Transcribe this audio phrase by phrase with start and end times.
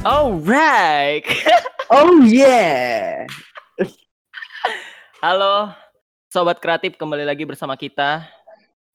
[0.00, 1.26] Alright.
[1.90, 3.26] Oh yeah.
[5.18, 5.74] Halo,
[6.30, 8.30] sobat kreatif kembali lagi bersama kita.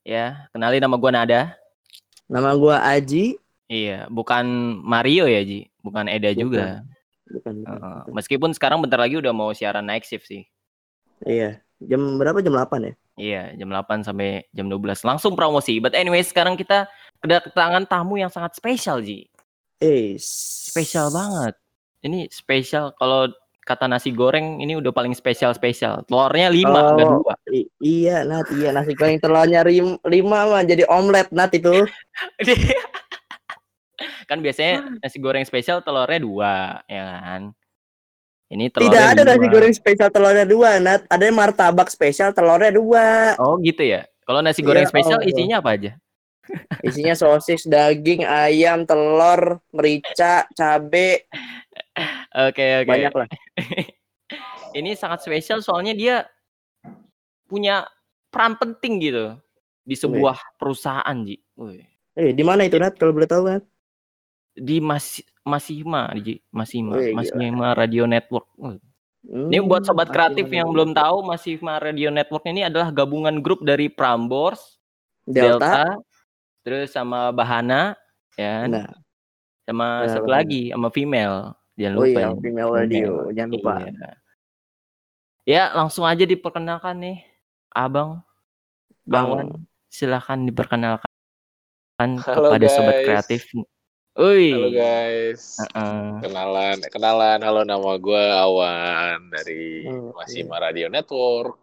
[0.07, 1.59] Ya, kenalin nama gua Nada.
[2.31, 3.36] Nama gua Aji.
[3.68, 4.48] Iya, bukan
[4.80, 5.68] Mario ya, Ji.
[5.84, 6.39] Bukan Eda Bukan.
[6.39, 6.66] juga.
[7.27, 8.12] Bukan, bukan, bukan.
[8.16, 10.48] Meskipun sekarang bentar lagi udah mau siaran night shift sih.
[11.27, 11.59] Iya.
[11.84, 12.40] Jam berapa?
[12.40, 12.94] Jam 8 ya?
[13.20, 15.03] Iya, jam 8 sampai jam 12.
[15.03, 15.84] Langsung promosi.
[15.84, 16.88] But anyway, sekarang kita
[17.20, 19.27] kedatangan tamu yang sangat spesial, Ji.
[19.77, 21.53] Eh, Spesial banget.
[21.99, 23.27] Ini spesial kalau
[23.59, 26.05] kata nasi goreng ini udah paling spesial-spesial.
[26.05, 27.21] Telurnya 5 enggak Oh.
[27.25, 27.34] 2.
[27.51, 31.73] I- iya, Nat, iya nasi goreng telurnya rim, lima mah jadi omelet Nat itu.
[34.25, 36.53] kan biasanya nasi goreng spesial telurnya dua
[36.85, 37.41] ya kan
[38.48, 39.53] ini Tidak telurnya ada nasi dua.
[39.55, 41.01] goreng spesial telurnya dua, Nat.
[41.07, 43.34] Ada martabak spesial telurnya dua.
[43.39, 45.29] oh gitu ya kalau nasi goreng Ya spesial Allah.
[45.29, 45.91] isinya apa aja
[46.85, 51.26] Isinya sosis, daging, ayam, telur, merica, cabe,
[52.34, 53.27] oke oke banyak lah.
[54.77, 56.16] ini sangat spesial soalnya dia
[57.49, 57.88] punya
[58.29, 59.26] peran penting gitu
[59.85, 61.85] di sebuah perusahaan ji Wih.
[62.16, 62.96] Eh, di mana itu, Nat?
[62.96, 63.63] Kalau boleh tahu, Nat?
[64.56, 67.13] di Mas Masihma ji Masihma Wih.
[67.13, 68.79] Masihma Radio Network Wih.
[69.25, 73.66] Hmm, Ini buat sobat kreatif yang belum tahu, Masifma Radio Network ini adalah gabungan grup
[73.66, 74.78] dari Prambors,
[75.25, 75.57] Delta.
[75.57, 75.85] Delta,
[76.66, 77.94] terus sama Bahana,
[78.34, 78.90] ya, Nah,
[79.69, 81.53] sama benar, satu lagi sama female.
[81.78, 82.09] Jangan oh lupa.
[82.18, 82.41] iya, ini.
[82.41, 83.74] female radio, jangan lupa.
[83.85, 84.09] Iya.
[85.46, 87.18] Ya, langsung aja diperkenalkan nih,
[87.69, 88.25] Abang,
[89.06, 89.25] Bang.
[89.30, 89.47] Kawan,
[89.94, 91.06] silahkan diperkenalkan
[92.25, 93.06] Halo, kepada sobat guys.
[93.06, 93.41] kreatif.
[94.16, 94.47] Ui.
[94.56, 96.02] Halo guys, Heeh.
[96.24, 97.40] kenalan, kenalan.
[97.44, 101.59] Halo nama gue Awan dari Oh, Masima Radio Network.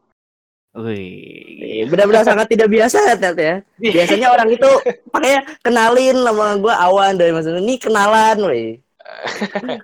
[0.72, 1.84] Wih.
[1.84, 3.54] Iya, Benar-benar sangat tidak biasa Tet ya.
[3.76, 4.70] Biasanya orang itu
[5.12, 8.80] pakai kenalin nama gua Awan dari Mas Ini kenalan, woi.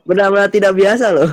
[0.08, 1.30] Benar-benar tidak biasa loh.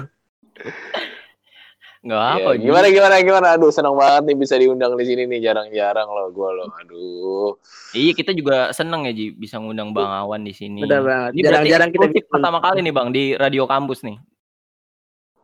[2.05, 2.61] Nggak Iya, apa, Ji.
[2.69, 3.47] gimana gimana gimana?
[3.57, 5.39] Aduh seneng banget nih bisa diundang di sini nih.
[5.41, 6.69] Jarang-jarang loh gue loh.
[6.85, 7.49] Aduh.
[7.97, 10.85] Iya, kita juga seneng ya, Ji, bisa ngundang Bang Awan di sini.
[10.85, 11.31] Benar banget.
[11.41, 14.19] Jarang-jarang kita pertama kali nih Bang di Radio Kampus nih.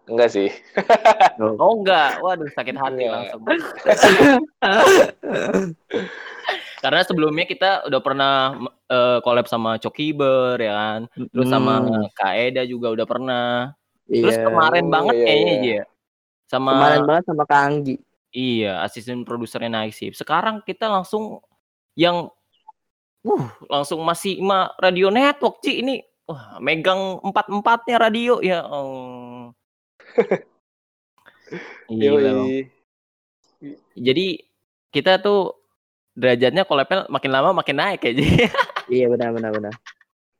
[0.10, 0.50] Enggak sih.
[1.60, 3.14] Oh enggak, waduh sakit hati Enggak.
[3.14, 3.42] langsung.
[6.82, 8.34] Karena sebelumnya kita udah pernah
[8.90, 13.48] eh, collab sama Cokiber ya kan, terus sama Hmm, Kaeda juga udah pernah.
[14.10, 14.44] Terus iya.
[14.44, 15.62] kemarin Oh, banget iya, kayaknya iya.
[15.62, 15.84] Ji ya.
[16.50, 17.96] Sama Kemarin banget sama Kang Anggi.
[18.34, 20.20] iya, asisten produsernya Shift.
[20.20, 21.40] Sekarang kita langsung
[21.96, 22.28] yang
[23.24, 25.80] uh, langsung masih ma Radio Network, Ci.
[25.80, 28.66] Ini wah, megang empat-empatnya radio ya.
[28.68, 29.31] Oh.
[31.92, 32.12] Iya.
[34.00, 34.28] Jadi
[34.92, 35.56] kita tuh
[36.16, 38.14] derajatnya collab makin lama makin naik ya.
[38.92, 39.74] Iya benar benar benar.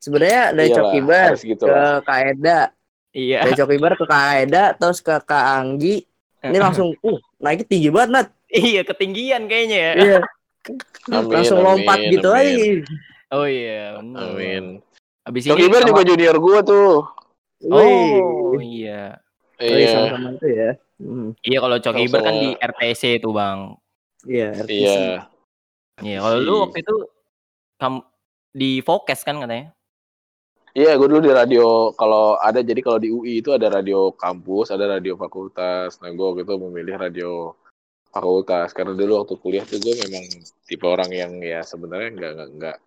[0.02, 1.84] Sebenarnya dari Iyalah, Cokiber harus gitu ke.
[2.04, 2.60] Kaeda,
[3.16, 3.40] iya.
[3.48, 6.04] dari Cokiber ke Kaeda, terus ke Kak Anggi.
[6.42, 8.28] Ini langsung, uh, naiknya tinggi banget, Nat.
[8.52, 9.94] Iya, ketinggian kayaknya ya.
[9.94, 10.18] Iya,
[11.16, 12.44] Amin, langsung lompat amin, gitu amin.
[12.44, 12.66] aja.
[13.32, 14.20] Oh iya, bener.
[14.20, 14.64] Amin.
[15.24, 16.92] Habis ini Cokiber sama- juga junior gue tuh.
[17.70, 18.84] Oh Wih.
[18.84, 19.22] iya.
[19.62, 19.90] Oh, iya, Iya.
[19.94, 20.72] sama-sama itu ya.
[20.98, 21.30] Hmm.
[21.42, 22.42] Iya kalau Cokiber kan Sama-sama.
[22.42, 23.60] di RTC itu, Bang.
[24.26, 24.74] Iya, RTC.
[24.74, 25.18] Iya.
[26.02, 26.96] Iya, kalau lu waktu itu
[28.52, 29.70] di Focus kan katanya.
[30.72, 34.72] Iya, gue dulu di radio kalau ada jadi kalau di UI itu ada radio kampus,
[34.72, 36.00] ada radio fakultas.
[36.00, 37.32] Nah, gue waktu itu memilih radio
[38.12, 40.24] fakultas karena dulu waktu kuliah tuh gue memang
[40.68, 42.78] tipe orang yang ya sebenarnya nggak nggak nggak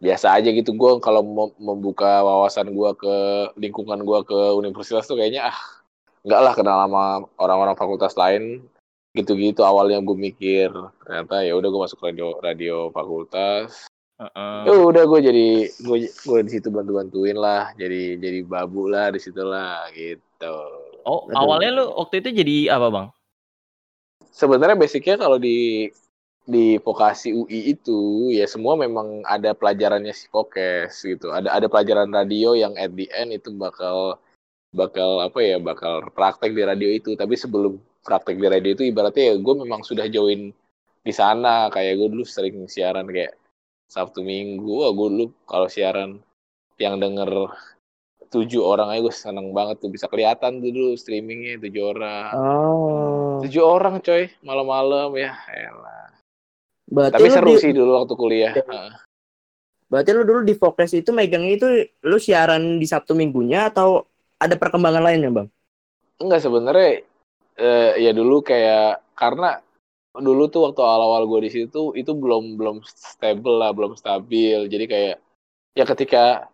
[0.00, 3.16] biasa aja gitu gue kalau mem- membuka wawasan gue ke
[3.60, 5.58] lingkungan gue ke universitas tuh kayaknya ah
[6.22, 7.04] nggak lah kenal sama
[7.38, 8.62] orang-orang fakultas lain
[9.12, 10.72] gitu-gitu awalnya gue mikir
[11.04, 13.90] ternyata ya udah gue masuk radio radio fakultas.
[14.62, 15.48] Ya udah gue jadi
[15.82, 20.54] gue gue di situ bantu bantuin lah jadi jadi babu lah di situ lah gitu
[21.02, 21.34] Oh, Aduh.
[21.34, 23.06] awalnya lu waktu itu jadi apa, Bang?
[24.32, 25.90] sebenarnya basicnya kalau di
[26.42, 32.58] di vokasi UI itu ya semua memang ada pelajarannya psikokes gitu ada ada pelajaran radio
[32.58, 34.18] yang at the end itu bakal
[34.72, 37.14] bakal apa ya bakal praktek di radio itu.
[37.14, 40.50] Tapi sebelum praktek di radio itu ibaratnya ya gue memang sudah join
[41.04, 41.68] di sana.
[41.68, 43.36] Kayak gue dulu sering siaran kayak
[43.86, 44.90] Sabtu Minggu.
[44.96, 46.18] Gue dulu kalau siaran
[46.80, 47.52] yang denger
[48.32, 49.92] tujuh orang aja gue seneng banget tuh.
[49.92, 52.32] Bisa kelihatan tuh dulu streamingnya tujuh orang.
[52.34, 53.38] Oh.
[53.44, 55.12] tujuh orang coy malam-malam.
[55.14, 56.10] Ya elah.
[56.92, 58.52] Berarti tapi seru di, sih dulu waktu kuliah.
[58.56, 58.90] Heeh.
[59.92, 61.68] Berarti lu dulu di Focus itu megangnya itu
[62.08, 64.08] lu siaran di Sabtu Minggunya atau
[64.48, 65.48] ada perkembangan lainnya, Bang?
[66.22, 67.02] enggak sebenarnya
[67.58, 69.58] eh, ya dulu kayak karena
[70.12, 74.68] dulu tuh waktu awal-awal gue di situ itu belum belum stable lah belum stabil.
[74.68, 75.16] Jadi kayak
[75.74, 76.52] ya ketika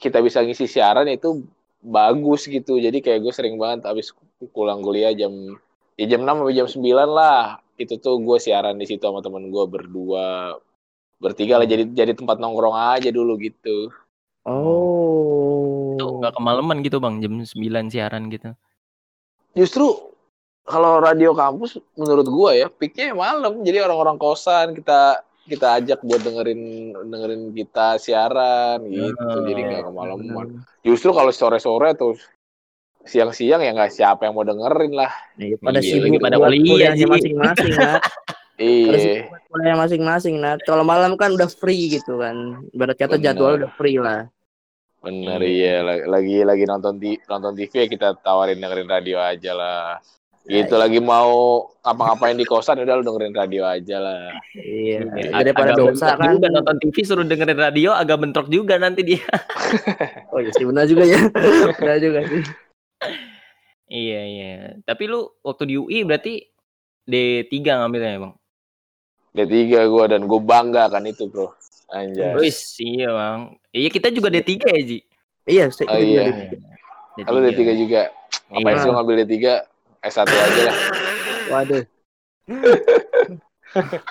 [0.00, 1.44] kita bisa ngisi siaran itu
[1.80, 2.76] bagus gitu.
[2.76, 4.12] Jadi kayak gue sering banget habis
[4.52, 5.32] pulang kuliah jam
[5.96, 7.44] ya jam 6 sampai jam 9 lah.
[7.80, 10.56] Itu tuh gue siaran di situ sama temen gue berdua.
[11.20, 13.92] Bertiga lah jadi jadi tempat nongkrong aja dulu gitu.
[14.44, 15.49] Oh.
[16.20, 17.48] Nggak kemalaman gitu bang, jam 9
[17.88, 18.52] siaran gitu.
[19.50, 19.88] justru
[20.62, 26.20] kalau radio kampus menurut gue ya peaknya malam jadi orang-orang kosan kita kita ajak buat
[26.20, 26.60] dengerin
[27.02, 29.42] dengerin kita siaran gitu Oh.
[29.42, 30.46] jadi nggak kemalaman
[30.80, 32.14] justru kalau sore-sore atau
[33.02, 36.46] siang-siang ya nggak siapa yang mau dengerin lah Iya, pada Iya, sibuk lagi pada buat
[36.46, 37.08] kuliah kuliahnya sih.
[37.08, 37.72] masing-masing.
[37.72, 37.98] Pada
[38.60, 40.60] iya kuliahnya masing-masing, Nat.
[40.62, 42.60] Kalau malam kan udah free gitu kan.
[42.70, 43.24] Ibarat kata Bener.
[43.26, 44.28] jadwal udah free lah.
[45.00, 45.48] Bener Iya.
[45.48, 45.74] iya
[46.06, 49.84] lagi lagi nonton di nonton TV ya kita tawarin dengerin radio aja lah
[50.42, 51.28] Ya, gitu lagi mau
[51.78, 56.32] ngapa-ngapain di kosan udah lu dengerin radio aja lah Iya, Iya, daripada agak dosa kan.
[56.32, 59.20] juga nonton TV suruh dengerin radio agak bentrok juga nanti dia.
[60.32, 61.20] Oh iya sih benar juga ya.
[61.78, 62.42] benar juga sih.
[63.86, 64.52] iya iya.
[64.80, 66.40] Tapi lu waktu di UI berarti
[67.04, 68.34] D3 ngambilnya ya bang?
[69.32, 69.52] D3
[69.86, 71.52] gue dan gue bangga kan itu bro
[71.90, 73.40] anjay Wis iya bang.
[73.70, 74.98] Iya kita juga D3 ya Ji.
[75.44, 76.22] Iya, saya Oh, iya.
[76.30, 76.58] di-
[77.16, 77.24] D3.
[77.24, 78.00] Kalau D3 juga
[78.48, 78.80] ngapain Iya.
[78.80, 79.36] sih lu ngambil D3
[80.00, 80.76] S1 aja lah
[81.50, 81.84] Waduh.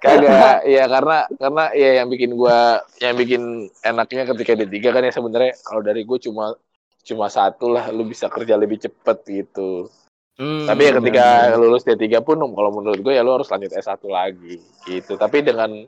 [0.00, 3.42] Kagak, ya karena karena ya yang bikin gua yang bikin
[3.80, 6.56] enaknya ketika D3 kan ya sebenarnya kalau dari gue cuma
[7.00, 9.92] cuma satu lah lu bisa kerja lebih cepet gitu.
[10.34, 11.60] Hmm, Tapi ya ketika benar.
[11.60, 15.14] lulus D3 pun kalau menurut gue ya lu harus lanjut S1 lagi gitu.
[15.14, 15.84] Tapi dengan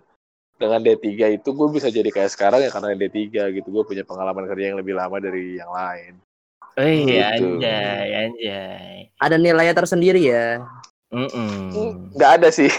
[0.62, 3.68] dengan D3 itu gue bisa jadi kayak sekarang ya karena D3 gitu.
[3.74, 6.22] Gue punya pengalaman kerja yang lebih lama dari yang lain.
[6.78, 7.60] Eh, gitu.
[7.60, 8.96] anjay, anjay.
[9.18, 10.62] Ada nilainya tersendiri ya.
[11.12, 11.52] Mm-mm.
[12.16, 12.72] Nggak ada sih.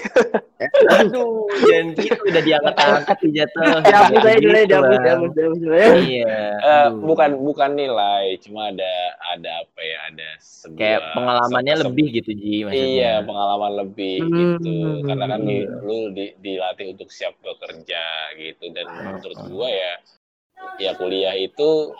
[0.89, 3.61] Aduh, jangan gitu udah diangkat-angkat dijatuh.
[3.85, 5.85] Dihapus aja Gitu, nilai, dihapus, dihapus, dihapus nilai.
[6.01, 6.37] Iya.
[6.57, 7.05] Eh, aduh.
[7.05, 8.93] bukan bukan nilai, cuma ada
[9.29, 9.97] ada apa ya?
[10.09, 12.89] Ada sebuah kayak pengalamannya se- se- lebih gitu Ji maksudnya.
[12.89, 14.33] Iya, pengalaman lebih Hmm.
[14.33, 14.73] gitu.
[15.05, 18.03] Karena kan di- lu di, dilatih untuk siap bekerja
[18.41, 19.21] gitu dan Hmm.
[19.21, 19.93] menurut gua ya
[20.79, 21.91] ya kuliah itu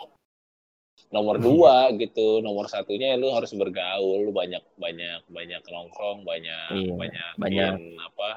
[1.14, 2.42] nomor dua gitu.
[2.42, 8.30] Nomor satunya lu harus bergaul, lu banyak banyak banyak nongkrong, banyak Iya, banyak banyak- apa?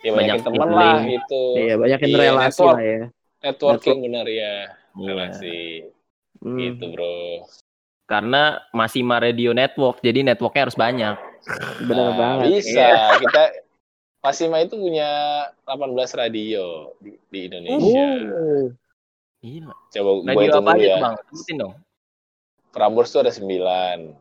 [0.00, 1.42] Ya banyak banyak teman lah gitu.
[1.54, 2.72] Iya, banyakin Iya, relasi network.
[2.72, 3.00] lah ya.
[3.36, 4.54] Networking bener ya,
[4.96, 5.04] Iya.
[5.04, 5.58] relasi
[6.40, 6.58] Hmm.
[6.58, 7.16] gitu, Bro.
[8.06, 11.16] Karena masih ma radio network, jadi networknya harus banyak.
[11.82, 12.46] Benar Nah, banget.
[12.56, 12.86] Bisa.
[13.22, 13.42] Kita
[14.16, 15.06] Pasima itu punya
[15.62, 18.06] 18 radio di, di Indonesia.
[18.26, 18.66] Oh.
[19.38, 19.70] Gila.
[19.86, 20.96] Coba Radio apa dulu aja ya.
[20.98, 21.14] Bang?
[21.30, 21.72] Sebutin dong.
[22.72, 24.14] Prambors tuh ada 9.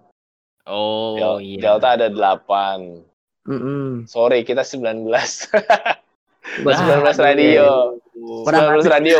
[0.65, 1.59] Oh, Del- iya.
[1.61, 3.05] Delta ada 8.
[3.45, 4.09] Mm-mm.
[4.09, 5.05] Sorry, kita 19.
[6.65, 7.93] Buat Ah, 19 radio.
[8.41, 9.19] Padahal 19 radio.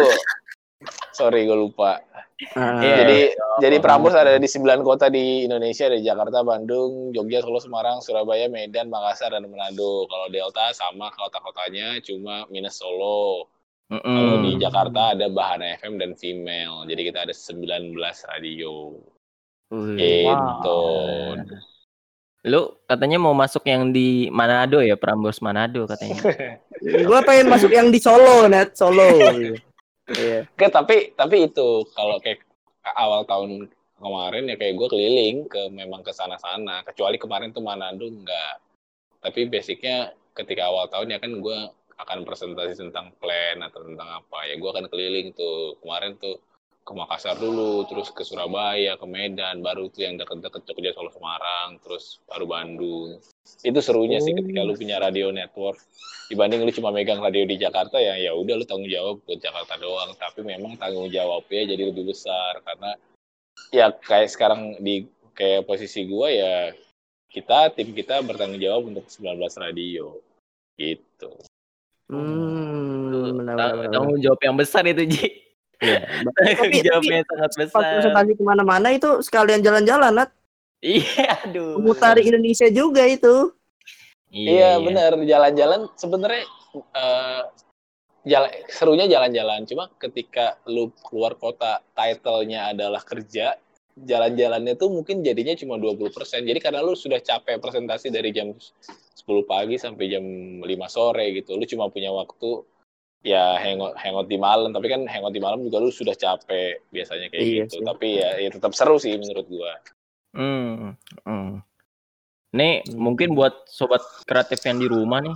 [1.13, 2.01] Sorry, gue lupa.
[2.36, 3.06] Iya.
[3.06, 3.77] Jadi Oh, jadi.
[3.80, 8.92] Prambors ada di 9 kota di Indonesia, ada Jakarta, Bandung, Jogja, Solo, Semarang, Surabaya, Medan,
[8.92, 10.04] Makassar, dan Manado.
[10.12, 13.48] Kalau Delta sama kota-kotanya cuma minus Solo.
[13.88, 14.01] Mm-mm.
[14.04, 16.83] Kalau di Jakarta ada Bahana FM dan Female.
[16.89, 17.95] Jadi kita ada 19
[18.27, 18.98] radio.
[19.95, 20.81] Gitu.
[22.45, 26.22] Lu katanya mau masuk yang di Manado ya, Prambors Manado katanya.
[27.10, 29.10] Gue pengen masuk yang di Solo, net Solo.
[30.05, 30.46] Iya.
[30.46, 32.46] Oke, tapi tapi itu kalau kayak
[32.94, 33.65] awal tahun
[33.98, 36.86] kemarin ya kayak gue keliling ke memang ke sana-sana.
[36.86, 38.62] Kecuali kemarin tuh Manado enggak.
[39.25, 41.60] Tapi basicnya ketika awal tahun ya kan gue
[41.96, 46.38] akan presentasi tentang plan atau tentang apa ya gue akan keliling tuh kemarin tuh
[46.86, 51.82] ke Makassar dulu terus ke Surabaya ke Medan baru tuh yang deket-deket Jogja Solo Semarang
[51.82, 53.18] terus baru Bandung.
[53.65, 55.82] Itu serunya sih ketika lu punya radio network.
[56.30, 59.82] Dibanding lu cuma megang radio di Jakarta ya ya udah lu tanggung jawab buat Jakarta
[59.82, 60.13] doang.
[60.13, 62.94] Tapi memang tanggung jawabnya jadi lebih besar karena
[63.74, 66.70] ya kayak sekarang di kayak posisi gua ya
[67.34, 70.13] kita tim kita bertanggung jawab untuk 19 radio.
[70.77, 71.34] Gitu.
[72.13, 73.89] Hmm, benar, benar.
[73.89, 75.44] Tanggung jawab yang besar itu, Ji.
[76.38, 77.82] Tapi- Jawabnya sangat Pas besar.
[78.00, 80.29] presentasi ke mana-mana itu sekalian jalan-jalan, Nat.
[80.84, 81.82] Iya, aduh.
[81.82, 83.51] Memutari Indonesia juga itu.
[84.36, 86.44] Iya benar jalan-jalan sebenarnya
[86.75, 87.41] eh,
[88.27, 93.55] jalan serunya jalan-jalan cuma ketika lu keluar kota title-nya adalah kerja
[93.96, 96.12] jalan-jalannya tuh mungkin jadinya cuma 20%.
[96.44, 100.25] Jadi karena lu sudah capek presentasi dari jam 10 pagi sampai jam
[100.60, 101.55] 5 sore gitu.
[101.55, 102.60] Lu cuma punya waktu
[103.25, 107.34] ya hangout hangout di malam, tapi kan hangout di malam juga lu sudah capek biasanya
[107.34, 107.82] kayak Iya gitu.
[107.82, 107.84] sih.
[107.84, 109.74] Tapi ya, ya tetap seru sih menurut gua.
[110.38, 110.94] Hmm.
[111.25, 111.65] hmm.
[112.53, 113.01] Nih, Hmm.
[113.01, 115.34] mungkin buat sobat kreatif yang di rumah nih.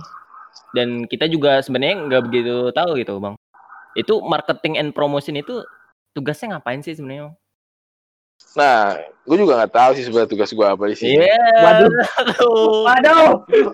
[0.70, 3.34] Dan kita juga sebenarnya nggak begitu tahu gitu, Bang.
[3.98, 5.66] Itu marketing and promotion itu
[6.14, 7.26] tugasnya ngapain sih sebenarnya?
[7.28, 7.36] Bang?
[8.56, 11.26] Nah, gue juga nggak tahu sih sebenarnya tugas gue apa di sini.
[11.26, 11.44] Iya.
[11.60, 11.90] Waduh.
[12.22, 12.82] Aduh.
[12.88, 13.28] Waduh,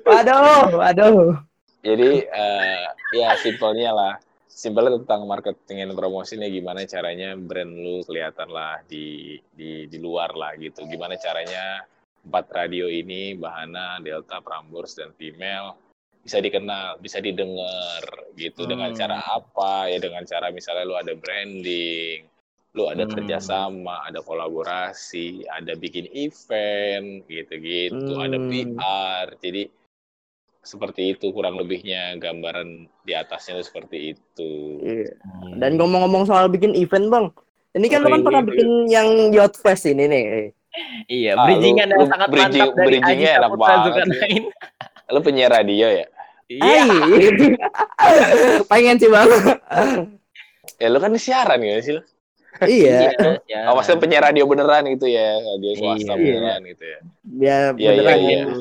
[0.09, 1.17] waduh, waduh.
[1.85, 4.15] Jadi eh, ya simpelnya lah,
[4.49, 10.33] simpelnya tentang marketing dan promosinya gimana caranya brand lu kelihatan lah di di di luar
[10.35, 10.89] lah gitu.
[10.89, 11.85] Gimana caranya
[12.27, 15.79] empat radio ini Bahana, Delta, Prambors dan Female
[16.27, 18.03] bisa dikenal, bisa didengar
[18.35, 18.99] gitu dengan Hmm.
[18.99, 22.27] cara apa ya dengan cara misalnya lu ada branding,
[22.75, 23.15] lu ada Hmm.
[23.15, 28.49] kerjasama, ada kolaborasi, ada bikin event gitu-gitu, ada Hmm.
[28.51, 29.39] PR.
[29.39, 29.71] Jadi
[30.67, 32.69] seperti itu kurang lebihnya gambaran
[33.01, 34.51] di atasnya itu seperti itu.
[34.83, 35.15] Iya.
[35.57, 37.27] Dan ngomong-ngomong soal bikin event, Bang.
[37.73, 38.49] Ini kan Oh, lu kan iya, pernah iya.
[38.49, 40.25] bikin yang Yacht Fest ini nih.
[41.07, 43.93] Iya, Ah, bridgingan yang sangat bridging- mantap dari Aji bridgingnya enak banget.
[45.15, 46.07] Lu penyiar radio ya?
[46.47, 46.83] Iya.
[48.71, 49.31] Pengen sih, Bang.
[50.77, 52.03] Ya lu kan siaran ya sih lu?
[52.65, 53.13] iya.
[53.45, 53.69] ya.
[53.69, 56.21] Oh, maksudnya penyiar radio beneran gitu ya, radio swasta Iya.
[56.21, 56.99] beneran gitu ya.
[57.23, 58.59] Biar Iya, beneran iya, gitu.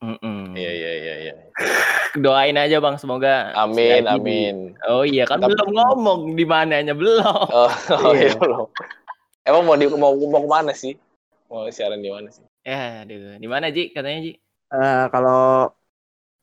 [0.00, 1.32] Iya iya iya iya.
[2.16, 4.72] Doain aja Bang, semoga Amin amin.
[4.88, 7.20] Oh iya, kan Tapi- belum ngomong di mananya belum.
[7.22, 7.68] Oh,
[8.00, 8.26] oh Iya.
[8.26, 8.66] iya belum.
[9.44, 10.96] Emang mau di mau mau ke mana sih?
[11.46, 12.40] Mau siaran di mana sih?
[12.64, 13.36] Ya, aduh.
[13.36, 13.90] Di mana Ji?
[13.90, 14.32] Katanya Ji.
[14.70, 15.68] Eh, kalau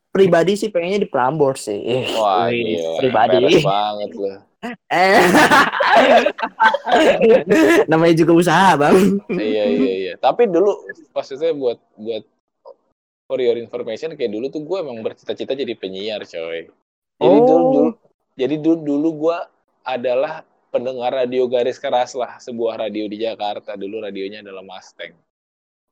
[0.10, 1.82] pribadi sih pengennya di Prambors sih.
[2.14, 2.98] Wah, gila.
[3.02, 3.42] pribadi.
[3.60, 4.28] Banget lu.
[4.90, 5.18] Eh.
[7.90, 9.22] Namanya juga usaha, Bang.
[9.32, 10.14] iya iya iya.
[10.18, 10.76] Tapi dulu
[11.12, 12.24] maksudnya buat buat
[13.28, 16.72] for your information kayak dulu tuh gue emang bercita-cita jadi penyiar coy.
[17.20, 17.44] Jadi Oh.
[17.44, 17.90] dulu, dulu
[18.34, 19.38] jadi dulu dulu gue
[19.84, 25.12] adalah pendengar radio garis keras lah sebuah radio di Jakarta dulu radionya adalah Mustang.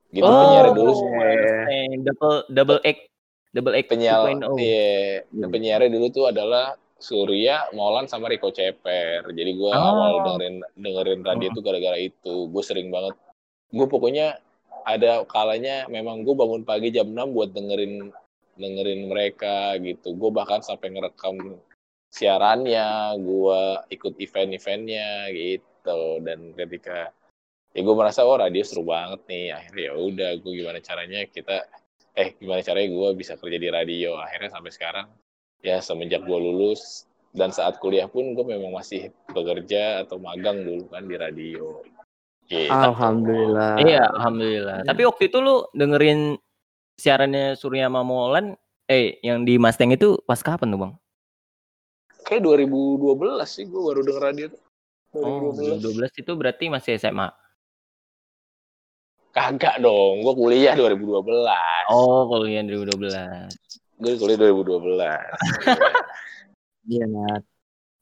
[0.09, 0.91] Gitu Oh, penyiar dulu
[1.67, 2.97] Eh, double double X
[3.51, 4.55] double X penyiar 2.0.
[4.55, 5.51] iya Hmm.
[5.51, 9.27] penyiarnya dulu tuh adalah Surya, Molan sama Rico Ceper.
[9.27, 9.75] Jadi gue Oh.
[9.75, 12.47] awal dengerin dengerin radio tuh gara-gara itu.
[12.47, 13.19] Gue sering banget.
[13.67, 14.39] Gue pokoknya
[14.85, 18.13] ada kalanya memang gue bangun pagi jam 6 buat dengerin
[18.55, 20.13] dengerin mereka gitu.
[20.15, 21.59] Gue bahkan sampai ngerekam
[22.13, 23.61] siarannya, gue
[23.91, 26.21] ikut event-eventnya gitu.
[26.23, 27.11] Dan ketika
[27.75, 29.45] ya gue merasa oh radio seru banget nih.
[29.57, 31.65] Akhirnya ya udah gue gimana caranya kita
[32.15, 34.15] eh gimana caranya gue bisa kerja di radio.
[34.21, 35.07] Akhirnya sampai sekarang
[35.65, 40.87] ya semenjak gue lulus dan saat kuliah pun gue memang masih bekerja atau magang dulu
[40.87, 41.83] kan di radio.
[42.45, 42.69] Gitu.
[42.69, 43.81] Alhamdulillah.
[43.81, 44.85] Iya, alhamdulillah.
[44.85, 46.37] Tapi waktu itu lu dengerin
[46.95, 48.53] siarannya Surya Mamolan
[48.85, 50.93] eh yang di Mustang itu pas kapan tuh, Bang?
[52.25, 54.61] Kayak 2012 sih gue baru denger radio tuh.
[55.15, 55.81] Oh, 2012.
[55.81, 57.29] 2012 itu berarti masih SMA.
[59.35, 61.91] Kagak dong, gue kuliah 2012.
[61.91, 63.51] Oh, kalau yang 2012.
[63.99, 65.01] Gue kuliah 2012.
[66.85, 67.41] Iya, Nat.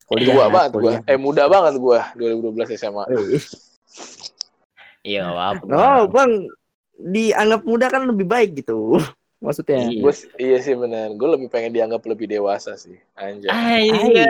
[0.04, 0.82] tua banget gue.
[0.84, 1.02] kuliah.
[1.08, 3.08] Eh muda banget gue 2012 SMA.
[5.04, 5.64] Iya, apa-apa.
[5.76, 6.48] Oh, Bang,
[6.98, 8.98] dianggap muda kan lebih baik gitu.
[9.44, 9.92] Maksudnya.
[9.92, 10.00] Iya.
[10.00, 11.12] Gue iya sih bener.
[11.20, 12.96] Gue lebih pengen dianggap lebih dewasa sih.
[13.20, 13.92] Anjay.
[13.92, 14.28] Iya.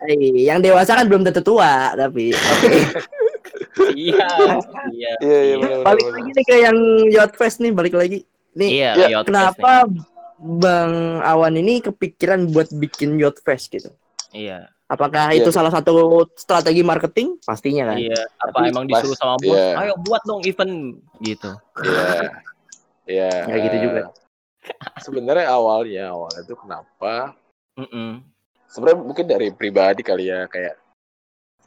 [0.00, 0.16] Hai,
[0.48, 2.32] yang dewasa kan belum tentu tua, tapi
[3.92, 4.28] Iya.
[4.88, 5.12] Iya.
[5.20, 6.78] Iya iya bener, balik lagi nih ke yang
[7.12, 8.24] Yacht Fest nih, balik lagi.
[8.56, 9.24] Nih, Iya, Ya, Fest nih.
[9.28, 9.72] kenapa
[10.40, 13.92] Bang Awan ini kepikiran buat bikin Yacht Fest gitu?
[14.32, 14.72] Iya.
[14.94, 15.42] Apakah Iya.
[15.42, 17.42] itu salah satu strategi marketing?
[17.42, 17.98] Pastinya kan.
[17.98, 19.50] Iya, apa Tapi emang pas- disuruh sama bos?
[19.50, 19.74] iya.
[19.74, 20.74] Ayo buat dong event
[21.18, 21.50] gitu.
[21.82, 22.10] Iya.
[23.04, 23.30] Iya.
[23.50, 24.02] Ya, gitu juga.
[24.96, 27.34] Sebenarnya awalnya awalnya itu kenapa?
[27.76, 28.22] Mm-mm.
[28.70, 30.80] Sebenarnya mungkin dari pribadi kali ya kayak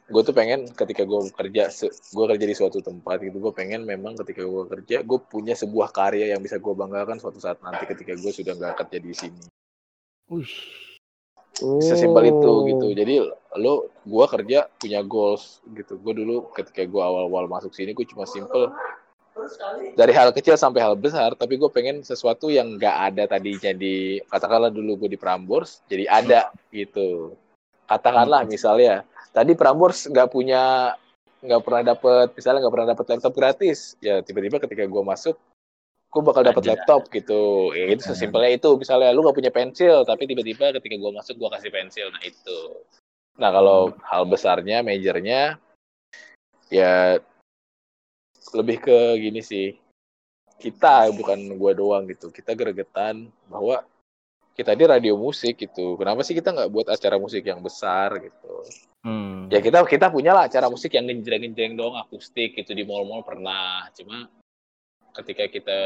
[0.08, 4.16] gue tuh pengen ketika gue kerja gue kerja di suatu tempat gitu gue pengen memang
[4.16, 8.16] ketika gue kerja gue punya sebuah karya yang bisa gue banggakan suatu saat nanti ketika
[8.16, 9.44] gue sudah nggak kerja di sini
[11.58, 11.82] Wih.
[11.82, 12.62] sesimpel itu Oh.
[12.66, 12.86] gitu.
[12.94, 13.14] Jadi
[13.58, 15.98] lo gue kerja punya goals gitu.
[15.98, 18.70] Gue dulu ketika gue awal-awal masuk sini gue cuma simple.
[19.94, 24.18] Dari hal kecil sampai hal besar tapi gue pengen sesuatu yang nggak ada tadinya di
[24.26, 27.38] katakanlah dulu gue di Prambors jadi ada gitu.
[27.86, 30.92] Katakanlah misalnya tadi Prambors nggak punya
[31.38, 33.94] nggak pernah dapet misalnya nggak pernah dapet laptop gratis.
[34.02, 35.38] Ya tiba-tiba ketika gue masuk
[36.18, 37.70] gue bakal dapat laptop gitu.
[37.70, 38.74] Ya itu sesimpelnya itu.
[38.74, 42.06] Misalnya lu nggak punya pensil tapi tiba-tiba ketika gue masuk gue kasih pensil.
[42.10, 42.58] Nah itu.
[43.38, 45.62] Nah kalau hal besarnya majornya
[46.74, 47.22] ya
[48.50, 49.78] lebih ke gini sih.
[50.58, 52.34] Kita bukan gue doang gitu.
[52.34, 53.86] Kita gregetan bahwa
[54.58, 55.94] kita di radio musik gitu.
[55.94, 58.66] Kenapa sih kita nggak buat acara musik yang besar gitu?
[59.06, 59.46] Hmm.
[59.46, 62.74] ya kita kita punya lah acara musik yang genjreng-genjreng dong akustik gitu.
[62.74, 63.86] Di mall-mall pernah.
[63.94, 64.26] Cuma
[65.18, 65.78] ketika kita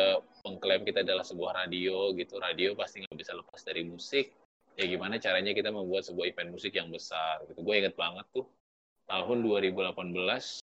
[0.45, 4.33] mengklaim kita adalah sebuah radio gitu radio pasti nggak bisa lepas dari musik.
[4.77, 7.61] Ya gimana caranya kita membuat sebuah event musik yang besar gitu.
[7.61, 8.45] Gue inget banget tuh
[9.09, 10.61] tahun 2018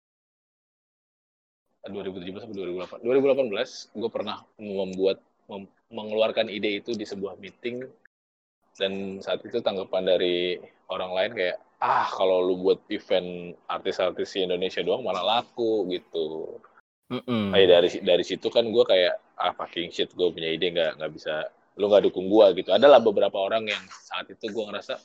[1.87, 7.87] 2017 atau 2018 2018 gue pernah membuat mem, mengeluarkan ide itu di sebuah meeting.
[8.77, 10.61] Dan saat itu tanggapan dari
[10.93, 16.57] orang lain kayak ah kalau lu buat event artis-artis Indonesia doang malah laku gitu
[17.13, 17.45] mm -mm.
[17.55, 21.13] kayak dari dari situ kan gue kayak ah fucking shit gue punya ide nggak nggak
[21.13, 21.47] bisa
[21.77, 22.73] lu nggak dukung gue gitu.
[22.73, 24.97] Adalah beberapa orang yang saat itu gue ngerasa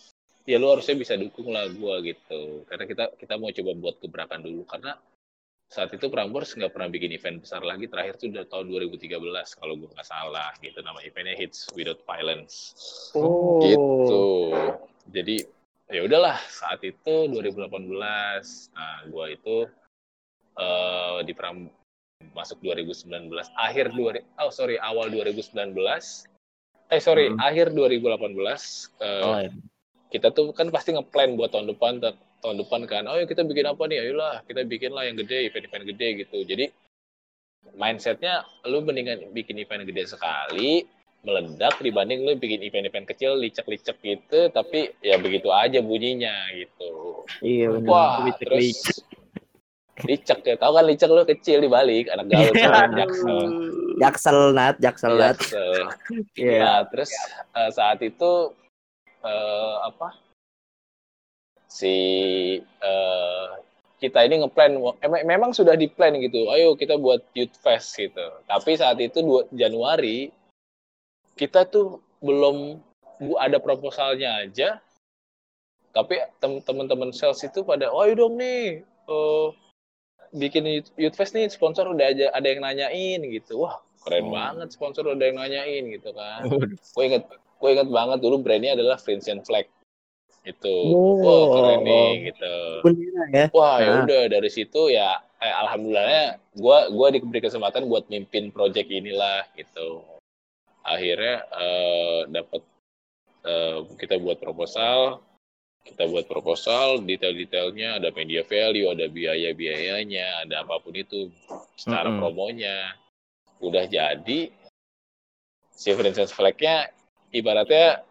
[0.47, 2.63] ya lu harusnya bisa dukung lah gue gitu.
[2.65, 4.63] Karena kita kita mau coba buat gebrakan dulu.
[4.63, 4.95] Karena
[5.71, 7.91] saat itu Prambors nggak pernah bikin event besar lagi.
[7.91, 10.79] Terakhir itu udah tahun 2013 kalau gue nggak salah gitu.
[10.79, 12.55] Nama eventnya Hits Without Violence.
[13.15, 13.59] Oh.
[13.67, 14.25] gitu.
[15.11, 15.43] Jadi
[15.91, 17.67] ya udahlah saat itu 2018
[18.71, 19.57] nah gue itu
[20.55, 21.67] uh, di Pram
[22.37, 23.09] masuk 2019
[23.57, 25.55] akhir dua oh sorry awal 2019
[26.91, 27.39] eh sorry hmm.
[27.39, 28.21] akhir 2018 uh,
[29.23, 29.51] oh, iya.
[30.11, 32.03] kita tuh kan pasti ngeplan buat tahun depan
[32.41, 33.03] tahun depan kan.
[33.05, 34.01] Oh ya kita bikin apa nih?
[34.01, 36.37] Ayolah kita bikin lah yang gede event-event gede gitu.
[36.43, 36.65] Jadi
[37.77, 40.83] mindsetnya lu mendingan bikin event gede sekali
[41.21, 47.23] meledak dibanding lu bikin event-event kecil licek-licek gitu tapi ya begitu aja bunyinya gitu.
[47.45, 47.87] Iya benar.
[47.87, 49.05] Wah terus
[49.99, 52.87] licek ya tahu kan licek lu kecil di balik anak gaul yeah.
[52.95, 53.37] jaksel.
[53.99, 55.37] Jaksel nat jaksel nat.
[56.39, 56.63] Yeah.
[56.63, 57.11] nah terus
[57.53, 58.55] uh, saat itu
[59.21, 60.15] uh, apa?
[61.67, 61.95] Si
[62.83, 63.47] uh,
[64.01, 68.25] kita ini ngeplan em memang sudah di plan gitu ayo kita buat youth fest gitu.
[68.49, 70.33] Tapi saat itu 2 Januari
[71.37, 72.81] kita tuh belum
[73.21, 74.81] bu ada proposalnya aja.
[75.91, 78.81] Tapi teman-teman sales itu pada oh ayo dong nih
[79.11, 79.51] uh,
[80.31, 83.67] bikin youth fest nih sponsor udah aja ada yang nanyain gitu.
[83.67, 84.33] Wah keren oh.
[84.33, 86.47] banget sponsor udah yang nanyain gitu kan.
[86.95, 89.69] Gue inget gue inget banget dulu brandnya adalah Vincent Flag
[90.41, 90.75] itu.
[90.89, 92.55] Oh, wah keren nih gitu.
[93.31, 93.45] Ya.
[93.53, 94.03] wah ya nah.
[94.09, 96.25] udah dari situ ya eh, alhamdulillahnya
[96.57, 100.01] gue gua diberi kesempatan buat mimpin project inilah gitu.
[100.81, 102.65] Akhirnya uh, dapat
[103.45, 105.21] uh, kita buat proposal
[105.81, 111.33] kita buat proposal detail-detailnya ada media value ada biaya-biayanya ada apa pun itu.
[111.73, 112.21] Secara mm -hmm.
[112.21, 112.75] promonya
[113.61, 114.53] udah jadi.
[115.73, 116.93] Si franchise flag-nya
[117.33, 118.05] ibaratnya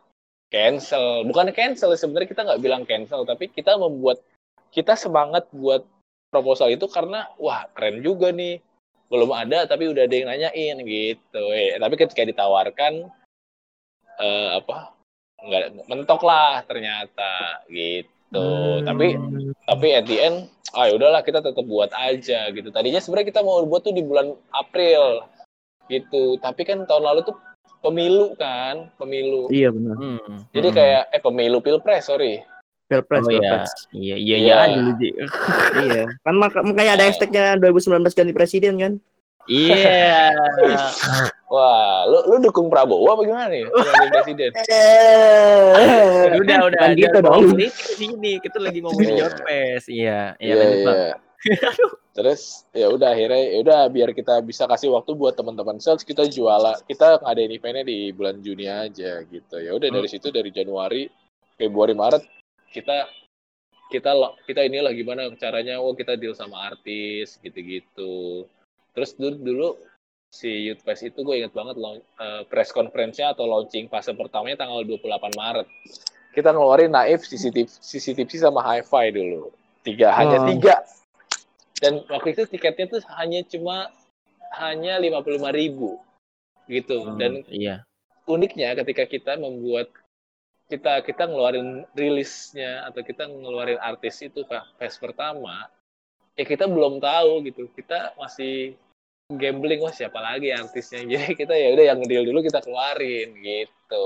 [0.51, 1.23] cancel.
[1.31, 4.19] Bukan cancel sebenarnya kita nggak bilang cancel tapi kita membuat
[4.75, 5.87] kita semangat buat
[6.35, 8.59] proposal itu karena wah keren juga nih.
[9.11, 11.43] Belum ada tapi udah ada yang nanyain gitu.
[11.55, 13.07] Eh tapi ketika ditawarkan
[14.19, 15.00] uh, apa
[15.47, 18.45] nggak mentok lah ternyata gitu
[18.81, 18.85] hmm.
[18.85, 19.07] tapi
[19.65, 20.39] tapi at the end
[20.77, 24.05] ah ya udahlah kita tetap buat aja gitu tadinya sebenarnya kita mau buat tuh di
[24.05, 25.25] bulan April
[25.91, 27.37] gitu tapi kan tahun lalu tuh
[27.81, 29.49] pemilu kan, pemilu.
[29.49, 29.97] Iya benar.
[29.97, 30.39] Hmm.
[30.53, 30.77] Jadi hmm.
[30.77, 32.45] kayak eh pemilu pilpres sorry.
[32.87, 33.71] Pilpres, oh, pilpres.
[33.95, 34.93] Iya, iya, iya, iya dulu
[35.87, 36.05] iya.
[36.27, 38.93] Kan mak makanya ada hashtagnya 2019 ganti presiden kan.
[39.49, 40.37] Iya.
[41.51, 43.67] Wah, lu lu dukung Prabowo apa gimana nih?
[44.15, 44.51] Presiden.
[46.39, 46.79] udah, udah.
[46.79, 47.59] Kan gitu dong.
[47.59, 49.19] Ini sini kita lagi ngomongin iya.
[49.19, 49.85] Jotpes.
[49.91, 50.65] Iya, iya, iya.
[51.43, 51.71] iya.
[52.15, 56.31] Terus ya udah akhirnya ya udah biar kita bisa kasih waktu buat teman-teman sales kita
[56.31, 59.57] jual kita ngadain eventnya di bulan Juni aja gitu.
[59.59, 60.15] Ya udah dari hmm.
[60.15, 61.11] situ dari Januari,
[61.59, 62.23] Februari, Maret
[62.71, 63.11] kita
[63.91, 64.15] kita
[64.47, 68.47] kita inilah gimana caranya oh kita deal sama artis gitu-gitu.
[68.95, 69.69] Terus dulu, dulu
[70.31, 74.87] si Youth Fest itu gue inget banget uh, press conference-nya atau launching fase pertamanya tanggal
[74.87, 75.67] 28 Maret.
[76.31, 79.51] Kita ngeluarin Naif, CCTV, CCTV sama Hi-Fi dulu.
[79.83, 80.87] Tiga, hanya tiga
[81.81, 83.89] dan waktu itu tiketnya tuh hanya cuma
[84.61, 85.97] hanya lima puluh lima ribu
[86.69, 87.83] gitu hmm, dan iya.
[88.29, 89.89] uniknya ketika kita membuat
[90.71, 94.45] kita kita ngeluarin rilisnya atau kita ngeluarin artis itu
[94.79, 95.67] fest pertama
[96.39, 98.79] ya kita belum tahu gitu kita masih
[99.37, 101.07] gambling wah siapa lagi artisnya?
[101.11, 104.05] Jadi kita ya udah yang deal dulu kita keluarin gitu.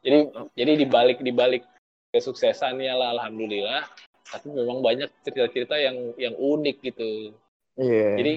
[0.00, 1.62] Jadi jadi dibalik dibalik
[2.10, 3.84] kesuksesannya lah alhamdulillah.
[4.30, 7.36] Tapi memang banyak cerita-cerita yang yang unik gitu.
[7.80, 8.16] Yeah.
[8.20, 8.32] jadi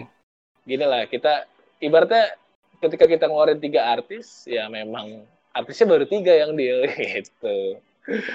[0.63, 1.49] gini lah kita
[1.83, 2.37] ibaratnya
[2.79, 7.79] ketika kita ngeluarin tiga artis ya memang artisnya baru tiga yang deal gitu.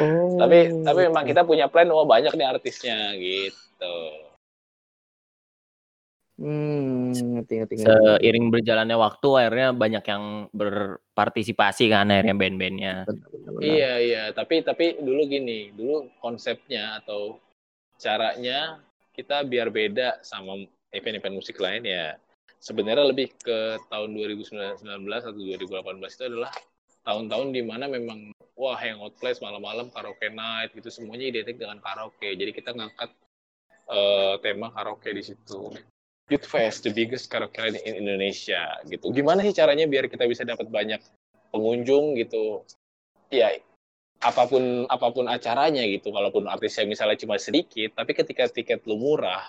[0.00, 0.40] Oh.
[0.40, 3.96] tapi tapi memang kita punya plan oh banyak nih artisnya gitu
[6.38, 8.22] Hmm, ngerti, ngerti, ngerti.
[8.22, 10.24] Seiring berjalannya waktu akhirnya banyak yang
[10.55, 12.94] berpartisipasi kan akhirnya band-bandnya.
[13.59, 17.42] Iya iya, tapi tapi dulu gini, dulu konsepnya atau
[17.98, 18.79] caranya
[19.18, 20.62] kita biar beda sama
[20.94, 22.14] event-event musik lain ya.
[22.62, 24.79] Sebenarnya lebih ke tahun 2019
[25.11, 25.74] atau 2018
[26.07, 26.55] itu adalah
[27.03, 32.31] tahun-tahun di mana memang wah hangout place malam-malam karaoke night gitu semuanya identik dengan karaoke.
[32.38, 33.11] Jadi kita ngangkat
[33.90, 35.74] uh, tema karaoke di situ
[36.28, 39.08] Youth Fest, the biggest karaoke in Indonesia gitu.
[39.12, 41.00] Gimana sih caranya biar kita bisa dapat banyak
[41.48, 42.68] pengunjung gitu?
[43.32, 43.56] Ya
[44.20, 46.12] apa pun apa pun acaranya gitu.
[46.12, 49.40] Walaupun artisnya misalnya cuma sedikit, tapi ketika tiket lu murah,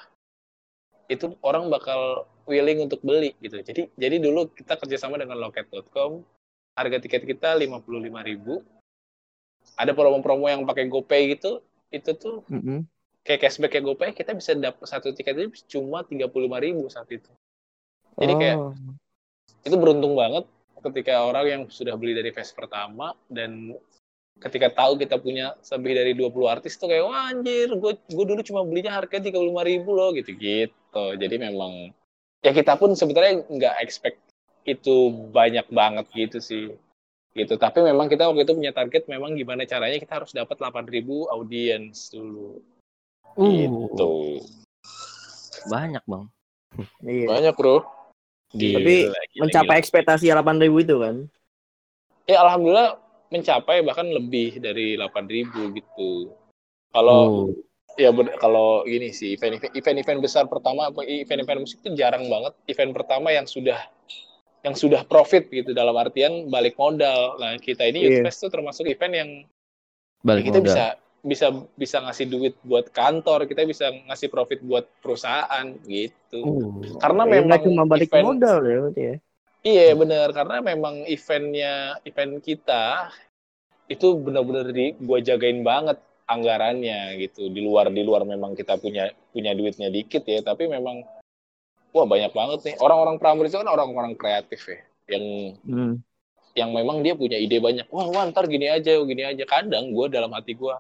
[1.11, 3.59] itu orang bakal willing untuk beli gitu.
[3.59, 6.23] Jadi jadi dulu kita kerjasama dengan loket.com,
[6.79, 8.63] harga tiket kita 55.000.
[9.75, 11.59] Ada promo-promo yang pakai GoPay gitu,
[11.91, 12.79] itu tuh mm -hmm
[13.29, 16.89] kayak cashback kayak GoPay kita bisa dapat satu tiket itu cuma tiga puluh lima ribu
[16.89, 17.29] saat itu.
[18.17, 18.73] Jadi kayak oh.
[19.61, 20.49] itu beruntung banget
[20.81, 23.77] ketika orang yang sudah beli dari fest pertama dan
[24.41, 28.39] ketika tahu kita punya lebih dari 20 artis tuh kayak wah anjir gue gue dulu
[28.39, 31.91] cuma belinya harga tiga puluh lima ribu loh gitu gitu jadi memang
[32.39, 34.23] ya kita pun sebenarnya nggak expect
[34.63, 36.65] itu banyak banget gitu sih.
[37.35, 37.53] Gitu.
[37.55, 42.09] Tapi memang kita waktu itu punya target memang gimana caranya kita harus dapat 8000 audiens
[42.09, 42.57] dulu
[43.35, 43.67] Uh.
[43.67, 44.11] Gitu.
[45.67, 46.31] Banyak, Bang.
[47.03, 47.27] Iya.
[47.27, 47.99] Banyak, Bro.
[48.49, 49.81] Gila, Tapi gila, mencapai gila.
[49.85, 51.15] ekspektasi 8000 itu kan.
[52.25, 52.97] Ya alhamdulillah
[53.29, 56.33] mencapai bahkan lebih dari 8000 gitu.
[56.89, 57.53] Kalau oh.
[57.93, 58.09] ya
[58.41, 63.77] kalau gini sih event-event besar pertama event-event musik itu jarang banget event pertama yang sudah
[64.65, 67.37] yang sudah profit gitu dalam artian balik modal.
[67.37, 68.09] Nah, kita ini yeah.
[68.19, 69.29] Youth Fest tuh termasuk event yang
[70.25, 70.67] balik kita modal.
[70.67, 70.85] bisa
[71.19, 76.39] bisa bisa ngasih duit buat kantor, kita bisa ngasih profit buat perusahaan gitu.
[76.39, 79.15] Uh, karena ya memang cuma balik event, modal ya, ya.
[79.59, 83.11] Iya benar, karena memang eventnya event kita
[83.91, 87.51] itu benar-benar di gua jagain banget anggarannya gitu.
[87.51, 91.03] Di luar di luar memang kita punya punya duitnya dikit ya, tapi memang
[91.91, 92.75] wah banyak banget nih.
[92.79, 94.79] Orang-orang Prambors itu kan orang-orang kreatif ya,
[95.17, 95.25] yang
[95.67, 95.93] hmm.
[96.55, 97.89] yang memang dia punya ide banyak.
[97.91, 99.43] Wah, wah ntar gini aja, gini aja.
[99.43, 100.75] Kadang gue dalam hati gue,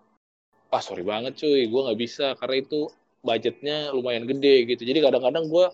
[0.69, 2.89] ah sorry banget cuy gue nggak bisa karena itu
[3.25, 4.85] budgetnya lumayan gede gitu.
[4.85, 5.65] Jadi kadang-kadang gue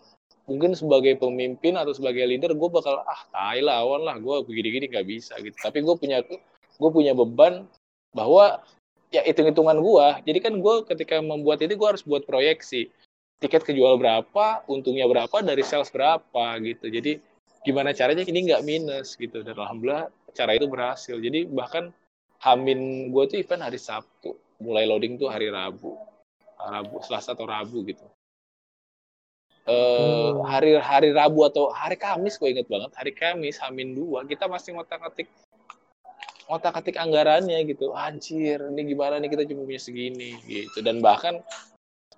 [0.45, 5.07] mungkin sebagai pemimpin atau sebagai leader gue bakal ah tai lawan lah gue begini-gini nggak
[5.07, 5.55] bisa gitu.
[5.59, 6.23] Tapi gue punya
[6.75, 7.67] gue punya beban
[8.15, 8.63] bahwa
[9.13, 12.89] ya hitung-hitungan gue jadi kan gue ketika membuat ini gue harus buat proyeksi.
[13.35, 16.87] Tiket kejual berapa untungnya berapa dari sales berapa gitu.
[16.87, 17.19] Jadi
[17.67, 19.43] gimana caranya ini nggak minus gitu.
[19.43, 21.19] Dan alhamdulillah cara itu berhasil.
[21.19, 21.91] Jadi bahkan
[22.39, 25.97] Hamin gue tuh event hari Sabtu mulai loading tuh hari Rabu,
[26.59, 28.05] Rabu, Selasa atau Rabu gitu.
[29.65, 32.93] Uh, hari hari Rabu atau hari Kamis gue inget banget.
[32.93, 35.25] Hari Kamis Hamin dua kita masih ngotak atik
[36.45, 37.89] ngotak atik anggarannya gitu.
[37.97, 40.85] Anjir ini gimana nih kita cuma punya segini gitu.
[40.85, 41.41] Dan bahkan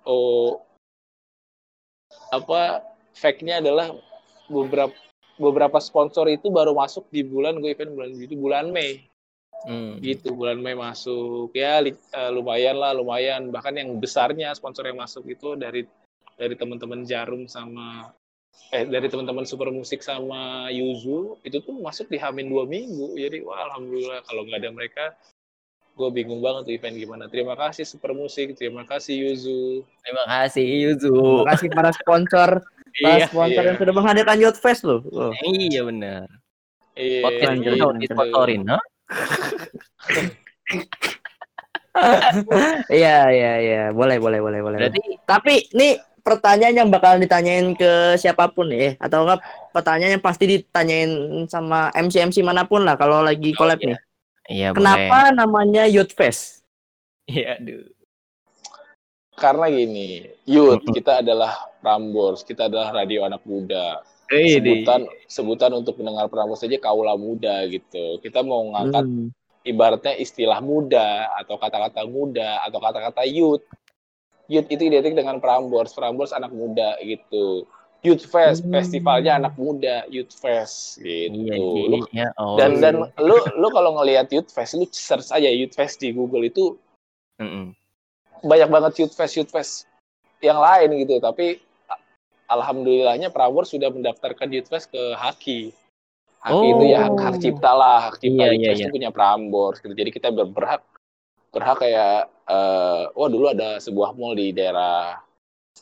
[0.04, 0.60] oh
[2.28, 2.84] apa
[3.16, 3.96] fact-nya adalah
[4.52, 4.92] beberapa
[5.40, 9.08] beberapa sponsor itu baru masuk di bulan gue event bulan itu bulan Mei
[9.66, 9.98] Hmm.
[9.98, 11.50] Gitu bulan Mei masuk.
[11.56, 13.50] Ya uh, lumayan lah lumayan.
[13.50, 15.82] Bahkan yang besarnya sponsor yang masuk itu dari
[16.38, 18.14] dari teman-teman Jarum sama
[18.70, 23.18] eh dari teman-teman Super Musik sama Yuzu itu tuh masuk di Hamin dua minggu.
[23.18, 24.22] Jadi wah alhamdulillah.
[24.28, 25.04] Kalau nggak ada mereka
[25.98, 27.24] gue bingung banget tuh event gimana.
[27.26, 29.82] Terima kasih Super Musik terima kasih Yuzu.
[30.06, 31.18] Terima kasih Yuzu.
[31.18, 32.50] Terima kasih para sponsor
[33.02, 33.68] para iya, sponsor iya.
[33.74, 35.02] yang sudah menghadirkan Youth Fest loh.
[35.10, 35.34] Oh.
[35.42, 36.30] iya benar.
[36.98, 38.82] Iya, podcast iya, iya, disponsorin huh?
[42.86, 44.78] Iya iya iya, boleh boleh boleh boleh.
[44.78, 49.40] Berarti tapi nih pertanyaan yang bakal ditanyain ke siapa pun ya atau enggak
[49.74, 51.10] pertanyaan yang pasti ditanyain
[51.48, 53.88] sama MC MC mana pun lah kalau lagi collab oh, iya.
[53.88, 53.98] nih.
[54.48, 55.36] Iya, Kenapa boleh.
[55.36, 56.64] namanya Youth Fest?
[57.28, 57.84] Iya, aduh.
[59.38, 66.28] Karena gini, youth kita adalah Prambors, kita adalah radio anak muda sebutan sebutan untuk pendengar
[66.28, 68.20] Prambors saja kaula muda gitu.
[68.20, 69.28] Kita mau ngangkat hmm.
[69.66, 73.64] Ibaratnya istilah muda atau kata-kata muda atau kata-kata youth.
[74.48, 77.68] Youth itu identik dengan Prambors, Prambors anak muda gitu.
[77.98, 78.70] Youth Fest, hmm.
[78.70, 81.34] festivalnya anak muda, Youth Fest gitu.
[81.34, 81.56] Iya,
[81.90, 82.28] lu, iya.
[82.38, 86.14] Oh, dan dan lu lu kalau ngelihat Youth Fest, lu search aja Youth Fest di
[86.14, 86.78] Google itu
[87.42, 87.66] mm -mm.
[88.46, 89.90] banyak banget Youth Fest, Youth Fest
[90.38, 91.18] yang lain gitu.
[91.18, 91.58] Tapi
[92.48, 95.74] alhamdulillahnya Prambors sudah mendaftarkan Youthfest ke Haki.
[96.38, 96.70] Haki oh.
[96.78, 98.86] itu ya hak, hak cipta lah, hak cipta iya, iya.
[98.86, 99.90] itu punya Prambors gitu.
[99.90, 100.86] Jadi kita berhak
[101.50, 105.18] berhak kayak uh, wah dulu ada sebuah mall di daerah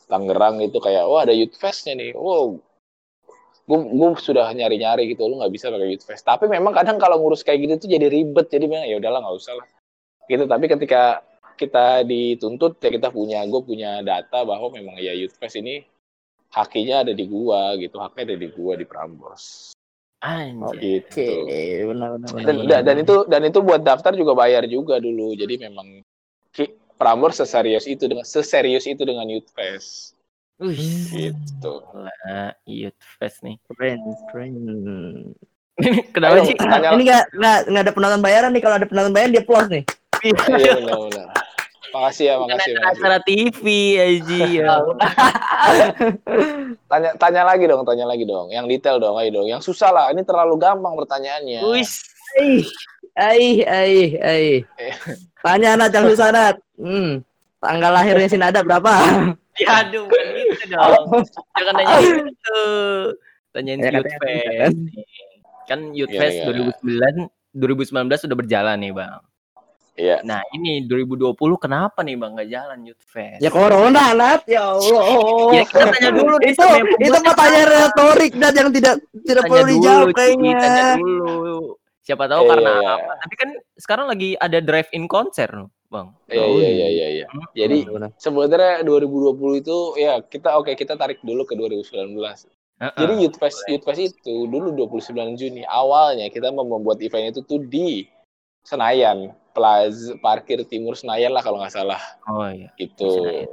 [0.07, 2.17] Tangerang itu kayak wah ada Youth Festnya nih.
[2.17, 2.57] Wow.
[3.67, 6.23] Gue gue sudah nyari-nyari gitu, lu nggak bisa pakai Youth Fest.
[6.25, 8.47] Tapi memang kadang kalau ngurus kayak gitu tuh jadi ribet.
[8.49, 9.67] Jadi memang ya udahlah nggak usah lah.
[10.25, 10.47] Gitu.
[10.47, 11.21] Tapi ketika
[11.57, 15.83] kita dituntut ya kita punya gue punya data bahwa memang ya Youth Fest ini
[16.53, 19.75] hakinya ada di gua gitu haknya ada di gua di Prambors
[20.17, 20.81] Anjir.
[20.81, 21.85] gitu okay.
[21.85, 22.81] benar, benar, benar, dan, benar.
[22.81, 26.01] dan itu dan itu buat daftar juga bayar juga dulu jadi memang
[26.97, 30.17] Prambors seserius itu dengan seserius itu dengan Youth Fest
[30.57, 31.85] Wih, gitu.
[31.93, 33.61] lah, Youth Fest nih.
[33.69, 34.01] Keren,
[34.33, 34.57] keren.
[36.17, 36.57] Kenapa Ayo, sih?
[36.57, 38.61] tanya Ini nggak nggak nggak ada penonton bayaran nih.
[38.65, 39.83] Kalau ada penonton bayaran dia plus nih.
[40.57, 41.29] iya benar-benar.
[41.87, 42.99] Makasih ya, Bukan makasih, acara, makasih.
[42.99, 43.63] acara TV
[43.95, 44.65] aja ya.
[46.87, 48.47] Tanya tanya lagi dong, tanya lagi dong.
[48.49, 49.47] Yang detail dong, ayo dong.
[49.47, 50.05] Yang susah lah.
[50.11, 51.63] Ini terlalu gampang pertanyaannya.
[51.67, 52.03] Wis,
[52.37, 52.61] Aih,
[53.15, 54.57] aih, aih, aih.
[54.77, 54.93] Eh.
[55.39, 56.55] Tanya anak yang susah Nat.
[56.77, 57.23] Hmm.
[57.57, 58.93] Tanggal lahirnya si Nada berapa?
[59.63, 61.25] ya aduh, bukan gitu dong.
[61.57, 61.97] Jangan nanya
[62.29, 62.61] gitu.
[63.49, 64.45] Tanyain Ya, Youth Fest.
[64.53, 64.73] kan?
[65.65, 66.51] Kan Youth Iya, Fest iya.
[66.53, 69.17] 2009 2019 sudah berjalan nih, Bang.
[69.97, 70.21] Iya.
[70.21, 73.41] Nah, ini 2020 kenapa nih, Bang, nggak jalan Youth Fest?
[73.41, 75.57] Ya corona Nat, ya Allah.
[75.57, 76.65] Ya, kita tanya dulu nih itu
[77.01, 80.53] itu pertanyaan retorik dan yang tidak tidak Tanya perlu dulu, dijawab kayaknya.
[80.61, 81.57] Tanya dulu.
[82.05, 82.91] Siapa tahu Iya, karena iya.
[82.95, 83.13] apa?
[83.19, 86.13] Tapi kan sekarang lagi ada drive-in konser, loh, Bang.
[86.29, 86.69] Iya, Oh, iya, iya.
[86.71, 87.25] iya, iya, iya.
[87.27, 87.47] Hmm.
[87.51, 88.09] Jadi Benar.
[88.15, 92.45] sebenarnya 2020 itu ya kita oke kita tarik dulu ke 2019.
[92.77, 92.93] Heeh.
[92.93, 97.41] Jadi Youth Fest Youth Fest itu dulu 29 Juni awalnya kita mau membuat event itu
[97.41, 98.05] tuh di
[98.67, 102.67] Senayan, Plaza Parkir Timur Senayan lah kalau nggak salah Oh iya.
[102.75, 103.07] gitu.
[103.07, 103.47] Senayan.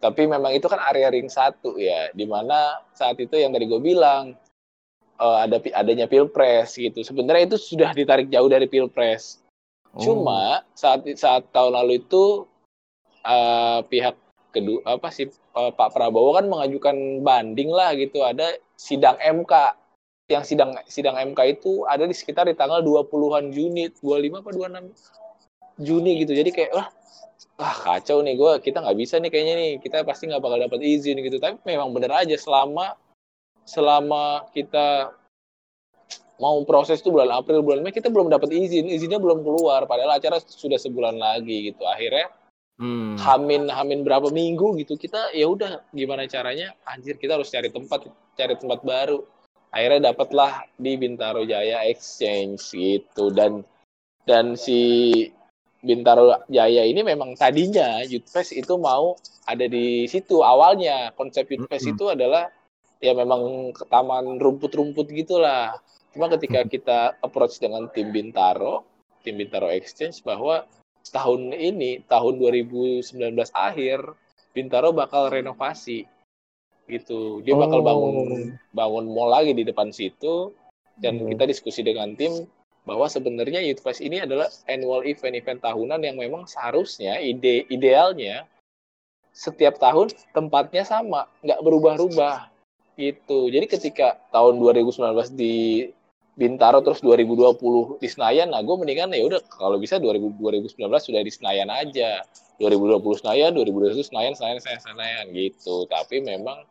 [0.00, 3.80] Tapi memang itu kan area ring satu ya, di mana saat itu yang tadi gue
[3.80, 4.32] bilang
[5.20, 7.04] eh, ada adanya pilpres gitu.
[7.04, 9.44] Sebenarnya itu sudah ditarik jauh dari pilpres.
[9.92, 10.00] Oh.
[10.00, 12.48] Cuma saat saat tahun lalu itu
[13.28, 14.16] eh, pihak
[14.56, 18.24] kedua apa sih eh, Pak Prabowo kan mengajukan banding lah gitu.
[18.24, 19.52] Ada sidang MK.
[20.26, 25.86] Yang sidang sidang MK itu ada di sekitar di tanggal 20-an Juni, 25 apa 26
[25.86, 26.34] Juni gitu.
[26.34, 26.88] Jadi kayak wah
[27.62, 29.72] wah kacau nih gue kita nggak bisa nih kayaknya nih.
[29.78, 31.38] Kita pasti nggak bakal dapat izin gitu.
[31.38, 32.98] Tapi memang bener aja selama
[33.62, 35.14] selama kita
[36.42, 38.90] mau proses itu bulan April bulan Mei kita belum dapat izin.
[38.90, 41.86] Izinnya belum keluar padahal acara sudah sebulan lagi gitu.
[41.86, 42.34] Akhirnya
[42.76, 43.16] Hmm.
[43.16, 46.76] hamin hamin berapa minggu gitu kita ya udah gimana caranya?
[46.84, 48.04] Anjir kita harus cari tempat
[48.36, 49.24] cari tempat baru
[49.76, 53.28] akhirnya dapatlah di Bintaro Jaya Exchange gitu.
[53.28, 53.60] Dan
[54.24, 54.80] dan si
[55.84, 61.12] Bintaro Jaya ini memang tadinya Youth Fest itu mau ada di situ awalnya.
[61.12, 61.94] Konsep Youth Fest Mm-mm.
[62.00, 62.48] itu adalah
[63.04, 65.76] ya memang ke taman rumput-rumput gitulah.
[66.16, 70.62] Cuma ketika kita approach dengan tim Bintaro tim Bintaro Exchange bahwa
[71.10, 73.02] tahun ini tahun 2019
[73.50, 73.98] akhir
[74.54, 76.06] Bintaro bakal renovasi
[76.86, 77.42] gitu.
[77.42, 77.86] Dia bakal Oh.
[77.86, 78.16] bangun
[78.72, 80.54] bangun mall lagi di depan situ.
[80.96, 81.28] Dan Hmm.
[81.28, 82.48] kita diskusi dengan tim
[82.88, 88.46] bahwa sebenarnya Youth Fest ini adalah annual event-event tahunan yang memang seharusnya ide idealnya
[89.36, 92.48] setiap tahun tempatnya sama nggak berubah-ubah
[92.96, 93.52] gitu.
[93.52, 95.84] Jadi ketika tahun 2019 di
[96.36, 101.20] Bintaro terus 2020 di Senayan nah gue mendingan ya udah kalau bisa 2000, 2019 sudah
[101.20, 102.24] di Senayan aja.
[102.56, 105.84] 2020 Senayan 2021 Senayan Senayan Senayan Senayan gitu.
[105.88, 106.64] Tapi memang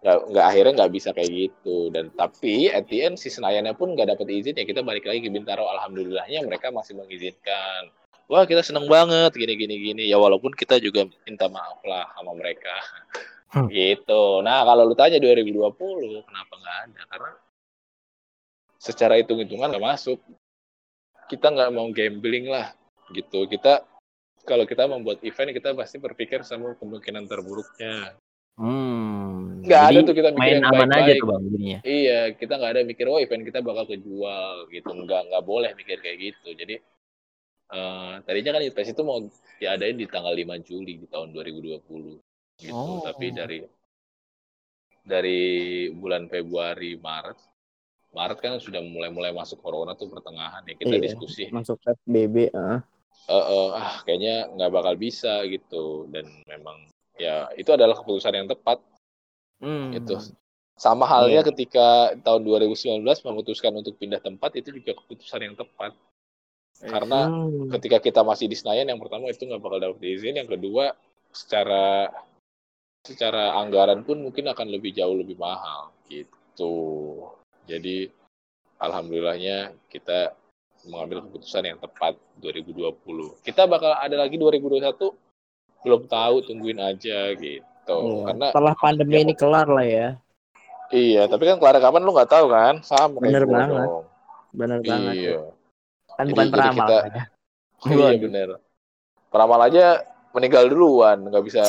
[0.00, 1.92] nggak nggak akhirnya nggak bisa kayak gitu.
[1.92, 5.20] Dan tapi at the end si Senayannya pun nggak dapat izin ya kita balik lagi
[5.20, 5.68] ke Bintaro.
[5.68, 7.92] Alhamdulillahnya mereka masih mengizinkan.
[8.30, 10.02] Wah kita seneng banget gini gini gini.
[10.08, 12.74] Ya walaupun kita juga minta maaf lah sama mereka.
[13.50, 13.66] Hmm.
[13.66, 14.46] gitu.
[14.46, 15.74] Nah kalau lu tanya 2020
[16.22, 17.02] kenapa nggak ada?
[17.10, 17.30] Karena
[18.78, 20.22] secara hitung-hitungan nggak masuk.
[21.26, 22.70] Kita nggak mau gambling lah
[23.10, 23.50] gitu.
[23.50, 23.82] Kita
[24.46, 28.14] kalau kita membuat event kita pasti berpikir sama kemungkinan terburuknya
[28.60, 29.64] Hmm.
[29.64, 31.16] Nggak ada tuh kita mikir main aman aja baik-baik.
[31.16, 31.78] tuh bang jadinya.
[31.80, 34.90] Iya, kita nggak ada mikir, oh event kita bakal kejual gitu.
[34.92, 36.52] Nggak, nggak boleh mikir kayak gitu.
[36.52, 36.76] Jadi,
[37.72, 39.24] eh tadinya kan Youth itu mau
[39.56, 42.20] diadain di tanggal 5 Juli di tahun 2020.
[42.60, 42.76] Gitu.
[42.76, 43.00] Oh.
[43.00, 43.64] Tapi dari
[45.00, 45.40] dari
[45.96, 47.38] bulan Februari, Maret,
[48.12, 50.76] Maret kan sudah mulai-mulai masuk corona tuh pertengahan ya.
[50.76, 51.04] Kita Iya.
[51.08, 52.84] diskusi, Masuk PSBB, ah.
[53.24, 56.04] eh, eh, ah kayaknya nggak bakal bisa gitu.
[56.12, 56.84] Dan memang
[57.20, 58.80] ya itu adalah keputusan yang tepat
[59.60, 59.92] Hmm.
[59.92, 60.16] itu
[60.80, 61.48] sama halnya Iya.
[61.52, 65.92] ketika tahun 2019 memutuskan untuk pindah tempat itu juga keputusan yang tepat
[66.80, 67.68] karena Hmm.
[67.76, 70.96] ketika kita masih di Senayan yang pertama itu nggak bakal dapat izin yang kedua
[71.28, 72.08] secara
[73.04, 76.72] secara anggaran pun mungkin akan lebih jauh lebih mahal gitu
[77.68, 78.08] jadi
[78.80, 80.32] alhamdulillahnya kita
[80.88, 85.12] mengambil keputusan yang tepat 2020 kita bakal ada lagi 2021
[85.80, 87.58] belum tahu tungguin aja gitu
[87.90, 88.22] Iya.
[88.28, 90.08] karena Setelah pandemi ya, ini kelar lah ya.
[90.90, 92.74] Iya, tapi kan kelar kapan lu nggak tahu kan?
[92.82, 93.86] Sama kayak Bener gua banget.
[93.86, 94.04] dong.
[94.50, 95.14] Benar banget.
[95.14, 95.38] Iya.
[96.10, 96.86] Kan Jadi- bukan jadi peramal.
[96.86, 97.24] kita- kan ya.
[97.90, 98.48] Iya bener.
[99.30, 99.84] Peramal aja
[100.30, 101.62] meninggal duluan, nggak bisa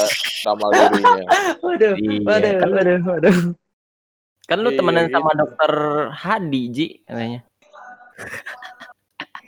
[0.43, 1.25] ramal dirinya.
[1.61, 3.37] Waduh, Iya, waduh, kan, waduh, waduh.
[4.45, 5.15] kan lu Iya, temenan gitu.
[5.15, 5.71] sama dokter
[6.11, 7.39] Hadi, Ji, katanya.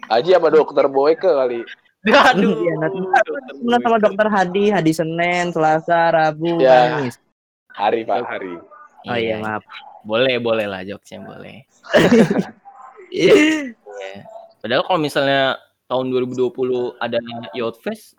[0.09, 1.61] Aji sama dokter Boyke kali.
[2.03, 2.59] Aduh.
[2.59, 2.99] Iya, nanti
[3.47, 6.99] temenan sama dokter Hadi, Hadi Senin, Selasa, Rabu, Ya.
[6.99, 7.15] Kamis.
[7.71, 8.59] Hari Pak, hari.
[9.07, 9.63] Oh iya, maaf.
[10.03, 11.63] Boleh, boleh lah jokesnya boleh.
[13.13, 13.77] Iya.
[14.57, 17.21] Padahal kalau misalnya tahun 2020 ada
[17.53, 18.17] Yacht Fest,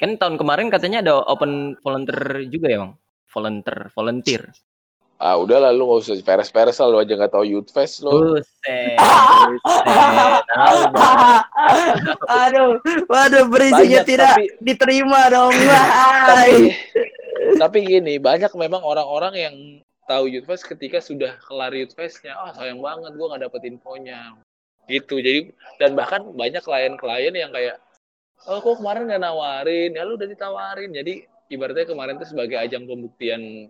[0.00, 2.96] kan tahun kemarin katanya ada open volunteer juga ya, Bang?
[3.28, 4.42] Volunteer, volunteer.
[5.20, 8.40] Ah udah lah lu gak usah peres-peres lah lu aja gak tau Youth Fest lu.
[8.40, 8.96] Buset.
[12.24, 15.52] Aduh, waduh berisinya Banyak, tidak tapi- diterima dong.
[16.32, 16.72] tapi,
[17.60, 19.54] tapi gini, banyak memang orang-orang yang
[20.08, 22.32] tahu Youth Fest ketika sudah kelar Youth Festnya.
[22.40, 24.40] Ah sayang banget gua gak dapet infonya.
[24.88, 25.20] Gitu.
[25.20, 27.76] Jadi dan bahkan banyak klien-klien yang kayak
[28.48, 32.88] oh kok kemarin gak nawarin ya lu udah ditawarin jadi ibaratnya kemarin itu sebagai ajang
[32.88, 33.68] pembuktian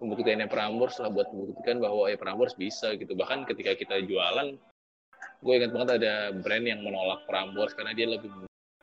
[0.00, 3.12] pembuktiannya Prambors lah buat membuktikan bahwa ya Prambors bisa gitu.
[3.12, 4.56] Bahkan ketika kita jualan
[5.40, 8.32] gue ingat banget ada brand yang menolak Prambors karena dia lebih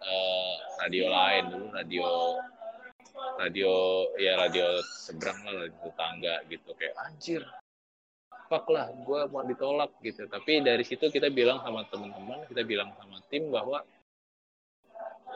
[0.01, 2.07] eh, radio lain dulu radio
[3.41, 3.73] radio
[4.21, 6.69] ya radio seberang lah radio tetangga gitu.
[6.77, 7.41] Kayak anjir
[8.47, 10.29] fuck lah gue mau ditolak gitu.
[10.29, 13.81] Tapi dari situ kita bilang sama teman-teman kita bilang sama tim bahwa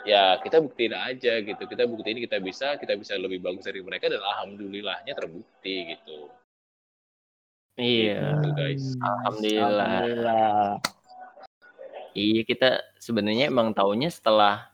[0.07, 4.09] ya kita buktiin aja gitu kita buktiin kita bisa kita bisa lebih bagus dari mereka
[4.09, 6.29] dan alhamdulillahnya terbukti gitu
[7.79, 8.35] Iya.
[8.43, 9.71] Gitu, guys Alhamdulillah.
[9.71, 10.63] Alhamdulillah.
[12.11, 14.67] Iya kita sebenarnya emang taunya setelah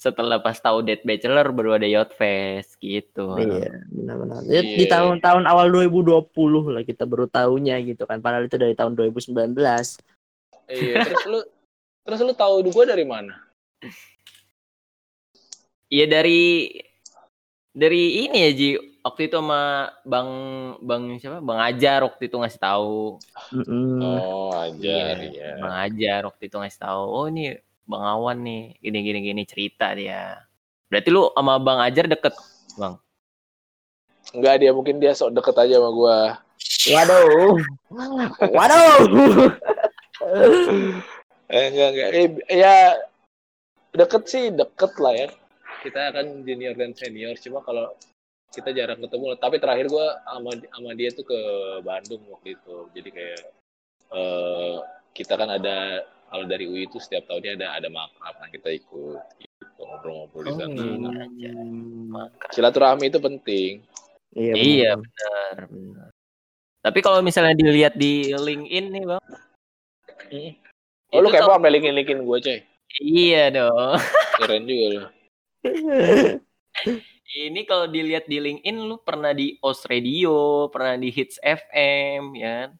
[0.00, 3.36] setelah pas tahu Dead Bachelor baru ada Yacht Fest gitu.
[3.36, 4.40] Iya, benar-benar.
[4.48, 4.64] Iya.
[4.64, 6.32] Di tahun-tahun awal 2020
[6.72, 8.24] lah kita baru tahunya gitu kan.
[8.24, 9.36] Padahal itu dari tahun 2019.
[10.70, 11.40] iya terus lu
[12.06, 13.34] terus lu tahu gue dari mana
[15.90, 16.70] Iya dari
[17.74, 18.70] dari ini ya Ji
[19.02, 20.30] waktu itu sama Bang
[20.86, 23.18] Bang siapa Bang Ajar waktu itu ngasih tahu.
[23.50, 23.98] Mm-mm.
[23.98, 27.02] oh aja ya Bang Ajar waktu itu ngasih tahu.
[27.10, 27.58] Oh ini
[27.90, 30.46] Bang Awan nih gini gini gini cerita dia.
[30.86, 32.38] Berarti lu sama Bang Ajar deket
[32.78, 33.02] Bang.
[34.30, 36.18] Enggak dia mungkin dia sok deket aja sama gue
[36.94, 37.58] Waduh.
[38.56, 38.94] Waduh.
[41.50, 42.94] eh enggak enggak eh, ya
[43.90, 45.28] deket sih deket lah ya
[45.80, 47.90] kita kan junior dan senior cuma kalau
[48.50, 51.40] kita jarang ketemu tapi terakhir gue sama sama dia tuh ke
[51.80, 53.42] Bandung waktu itu jadi kayak
[54.10, 54.76] eh
[55.12, 59.18] kita kan ada kalau dari UI itu setiap tahunnya ada ada makrab nah kita ikut
[59.38, 60.82] gitu ngobrol-ngobrol di Oh, sana.
[60.98, 61.52] Nah, aja.
[62.06, 62.46] Maka.
[62.50, 63.72] silaturahmi itu penting
[64.30, 64.54] Iya.
[64.54, 65.54] Iya benar.
[65.58, 66.08] benar benar.
[66.80, 69.24] Tapi kalau misalnya dilihat di LinkedIn nih bang.
[71.10, 72.58] oh lu itu kayak apa linkin linkin gue coy
[73.00, 73.98] Iya dong.
[74.38, 75.02] keren juga lu
[77.30, 82.66] Ini kalau dilihat di LinkedIn lu pernah di OS Radio, pernah di Hits FM, ya.
[82.66, 82.70] kan?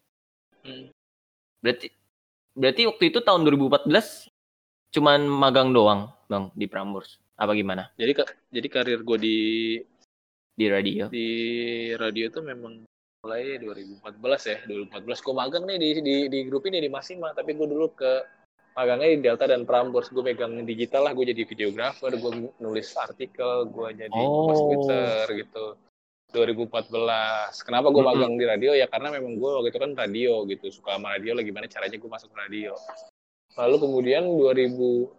[0.67, 0.87] Hmm.
[1.63, 1.87] Berarti
[2.59, 3.87] berarti waktu itu tahun 2014
[4.91, 7.23] cuman magang doang, Bang, di Prambors.
[7.39, 7.89] Apa gimana?
[7.97, 8.13] jadi
[8.53, 9.39] jadi karir gue di
[10.61, 11.09] Di radio.
[11.09, 11.29] di
[11.97, 12.85] radio itu memang
[13.25, 17.57] mulai 2014 ya 2014 gue magang nih di di, di grup ini di Masima tapi
[17.57, 18.13] gue dulu ke
[18.75, 20.11] magangnya di Delta dan Prambors.
[20.11, 24.51] Gue megang digital lah gue jadi videografer gue nulis artikel gue jadi Oh.
[24.51, 25.67] post Twitter gitu.
[26.31, 28.71] 2014 kenapa gue magang di radio?
[28.71, 30.71] Ya karena memang gue waktu itu kan radio gitu.
[30.71, 32.79] Suka sama radio lah gimana caranya gue masuk radio.
[33.59, 35.11] Lalu kemudian 2000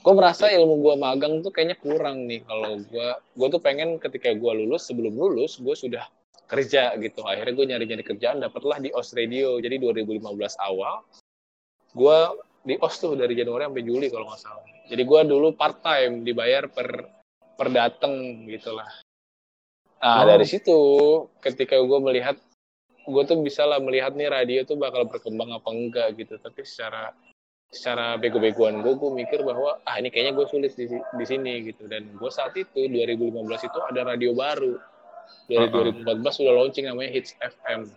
[0.00, 2.40] gue merasa ilmu gue magang tuh kayaknya kurang nih.
[2.48, 6.08] Kalau gue gue tuh pengen ketika gue lulus sebelum lulus gue sudah
[6.48, 7.20] kerja gitu.
[7.28, 9.60] Akhirnya gue nyari nyari kerjaan dapatlah di os radio.
[9.60, 10.24] Jadi 2015
[10.56, 11.04] awal
[11.96, 12.18] gue
[12.66, 14.64] di os tuh dari Januari sampai Juli kalau nggak salah.
[14.86, 16.88] Jadi gue dulu part time dibayar per
[17.56, 18.86] per dateng gitulah
[19.96, 20.28] nah Oh.
[20.28, 20.78] dari situ
[21.40, 22.36] ketika gue melihat
[23.08, 26.36] gue tuh bisa lah melihat nih radio tuh bakal berkembang apa enggak gitu.
[26.36, 27.16] Tapi secara
[27.72, 31.88] secara bego-begoan gue gue mikir bahwa ah ini kayaknya gue sulit di, di sini gitu.
[31.88, 33.40] Dan gue saat itu 2015
[33.72, 34.76] itu ada radio baru.
[35.48, 36.04] Dari Uh-uh.
[36.04, 37.88] 2014 sudah launching namanya Hits FM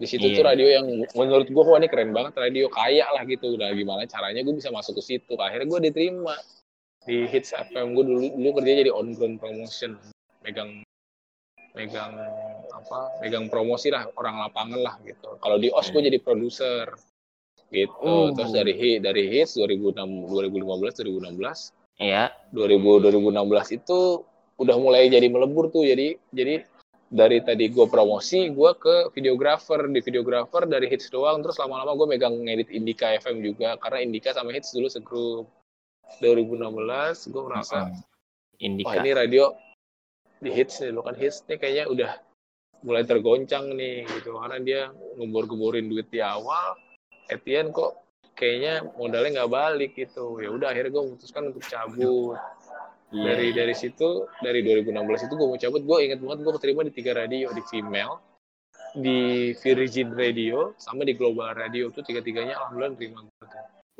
[0.00, 0.36] di situ Iya.
[0.40, 3.52] tuh radio yang menurut gue wah ini keren banget radio kaya lah gitu.
[3.60, 5.36] Nah gimana caranya gue bisa masuk ke situ?
[5.36, 6.32] Akhirnya gue diterima
[7.04, 10.00] di Hits FM gue dulu dulu kerja jadi on ground promotion.
[10.40, 10.80] Megang
[11.76, 12.16] megang
[12.72, 15.36] apa megang promosi lah orang lapangan lah gitu.
[15.36, 16.96] Kalau di OS gue jadi produser
[17.70, 17.94] gitu.
[18.02, 18.32] Oh.
[18.34, 22.32] terus dari hit dari hits 2006 2015 2016 Iya.
[22.56, 24.24] 2000 2016 itu
[24.56, 25.84] udah mulai jadi melebur tuh.
[25.84, 26.64] Jadi jadi
[27.10, 31.42] dari tadi gue promosi gue ke videografer di videografer dari hits doang.
[31.42, 33.74] Terus lama-lama gue megang ngedit Indika FM juga.
[33.82, 35.46] Karena Indika sama hits dulu segrup.
[36.22, 37.94] 2016 gue merasa Uh-uh.
[37.94, 38.98] wah Indika.
[38.98, 39.54] ini radio
[40.42, 41.58] di hits nih lo kan hits nih.
[41.58, 42.12] Kayaknya udah
[42.86, 44.38] mulai tergoncang nih gitu.
[44.38, 44.80] Karena dia
[45.18, 46.78] ngembor-gemborin duit di awal.
[47.26, 48.06] Etienne kok
[48.38, 50.38] kayaknya modalnya nggak balik gitu.
[50.38, 52.38] Ya udah akhirnya gue memutuskan untuk cabut
[53.10, 53.56] Iya, dari iya.
[53.66, 55.82] dari situ dari 2016 itu gue mau cabut.
[55.82, 58.14] Gue inget banget gue keterima di tiga radio di female
[58.94, 63.46] di Virgin Radio sama di Global Radio tuh tiga tiganya alhamdulillah terima gue.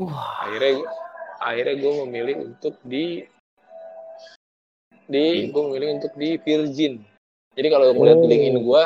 [0.00, 0.86] Wah, akhirnya
[1.42, 3.26] akhirnya gue memilih untuk di
[5.10, 7.02] di gue memilih untuk di Virgin.
[7.58, 8.30] Jadi kalau ngeliat Oh.
[8.30, 8.82] LinkedIn gue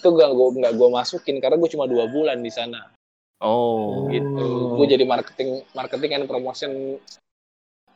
[0.00, 2.88] itu gak gue nggak gue masukin karena gue cuma dua bulan di sana.
[3.40, 4.76] Oh, gitu.
[4.76, 7.00] Gue jadi marketing marketing and promotion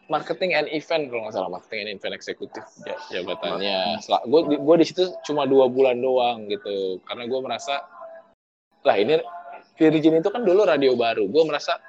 [0.08, 1.50] marketing and event kalau nggak salah.
[1.50, 4.00] Marketing and event eksekutif ja- jabatannya.
[4.28, 7.00] Gue gue di situ cuma dua bulan doang gitu.
[7.04, 7.84] Karena gue merasa
[8.84, 9.20] lah ini
[9.74, 11.26] Virgin itu kan dulu radio baru.
[11.28, 11.80] Gue merasa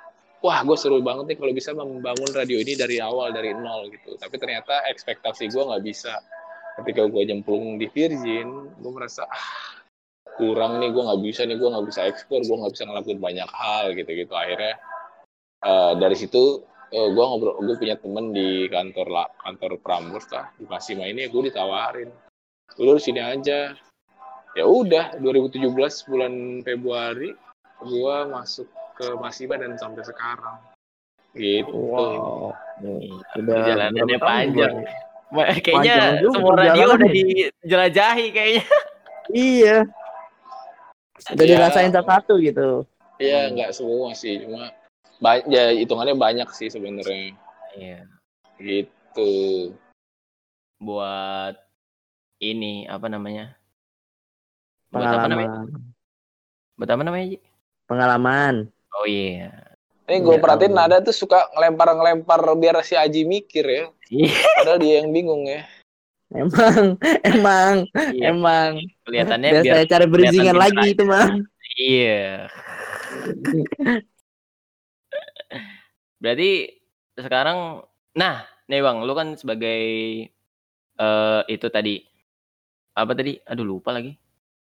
[0.42, 4.16] wah gue seru banget nih kalau bisa membangun radio ini dari awal dari nol gitu.
[4.18, 6.20] Tapi ternyata ekspektasi gue nggak bisa.
[6.76, 9.76] Ketika gue jemplung di Virgin gue merasa ah
[10.36, 13.50] kurang nih gue nggak bisa nih gue nggak bisa ekspor gue nggak bisa ngelakuin banyak
[13.56, 14.76] hal gitu gitu akhirnya
[15.64, 16.60] eh, dari situ
[16.92, 21.42] gue ngobrol gue punya temen di kantor lah kantor Prambors lah di Masima ini gue
[21.48, 22.10] ditawarin
[22.76, 23.74] udah di sini aja
[24.54, 25.66] ya udah 2017
[26.08, 27.34] bulan Februari
[27.82, 30.58] gue masuk ke Masima dan sampai sekarang
[31.36, 32.56] gitu Wow.
[33.36, 34.76] Udah Perjalanannya berapa tahun panjang.
[35.32, 36.96] Wah, kayaknya Panjang semua radio perjalanan.
[36.96, 38.66] udah dijelajahi kayaknya.
[39.32, 39.78] Iya.
[41.34, 41.52] Udah Iya.
[41.56, 42.70] dirasain satu-satu gitu.
[43.16, 44.72] ya nggak semua sih cuma
[45.18, 47.36] ba- ya hitungannya banyak sih sebenarnya
[47.74, 48.00] Iya.
[48.58, 49.76] gitu
[50.76, 51.56] Buat
[52.38, 53.56] ini apa namanya?
[54.92, 55.50] Buat apa namanya?
[55.64, 56.76] Pengalaman.
[56.76, 57.26] Buat apa namanya?
[57.26, 57.38] Ji?
[57.86, 58.56] Pengalaman.
[58.94, 59.52] Oh iya.
[60.06, 60.72] ini gue Ya perhatiin.
[60.72, 64.36] Nada tuh suka ngelempar-ngelempar biar si Aji mikir ya Iya.
[64.56, 65.66] padahal dia yang bingung ya
[66.30, 67.00] Emang,
[67.32, 67.76] emang,
[68.12, 68.24] Iya.
[68.30, 68.72] emang.
[69.06, 71.28] Kelihatannya Biar biar saya cari bridgingan kelihatan lagi itu mah.
[71.80, 72.26] Iya.
[76.20, 76.72] Berarti
[77.16, 77.84] sekarang,
[78.16, 79.82] nah, nih bang, lu kan sebagai
[80.96, 82.00] eh itu tadi
[82.96, 83.36] apa tadi?
[83.44, 84.16] Aduh lupa lagi.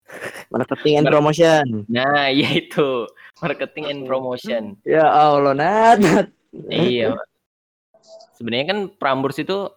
[0.54, 1.66] Marketing and promotion.
[1.90, 3.10] Nah, iya itu
[3.42, 4.64] marketing and promotion.
[4.86, 5.98] Ya Allah, Nat.
[6.02, 6.28] Nat.
[6.70, 7.14] iya.
[8.38, 9.72] Sebenarnya kan Prambors itu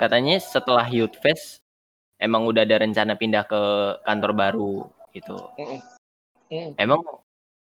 [0.00, 1.60] katanya setelah Youth Fest
[2.16, 3.60] emang udah ada rencana pindah ke
[4.06, 4.74] kantor baru
[5.12, 5.36] gitu.
[6.80, 7.04] Emang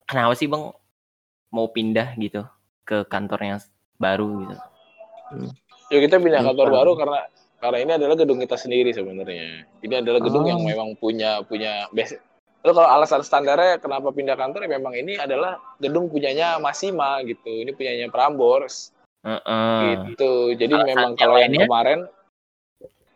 [0.07, 0.71] kenapa sih bang
[1.51, 2.47] mau pindah gitu
[2.85, 3.59] ke kantor yang
[3.97, 4.57] baru gitu?
[5.93, 7.21] Ya kita pindah kantor baru karena
[7.59, 9.65] karena ini adalah gedung kita sendiri sebenarnya.
[9.81, 10.51] Ini adalah gedung Oh.
[10.53, 12.21] yang memang punya punya base.
[12.65, 17.49] Lalu kalau alasan standarnya kenapa pindah kantor ya memang ini adalah gedung punyanya Masima gitu.
[17.49, 18.93] Ini punyanya Prambors
[19.25, 20.13] Heeh.
[20.13, 20.53] gitu.
[20.57, 22.09] Jadi Alasan memang kalau yang kemarin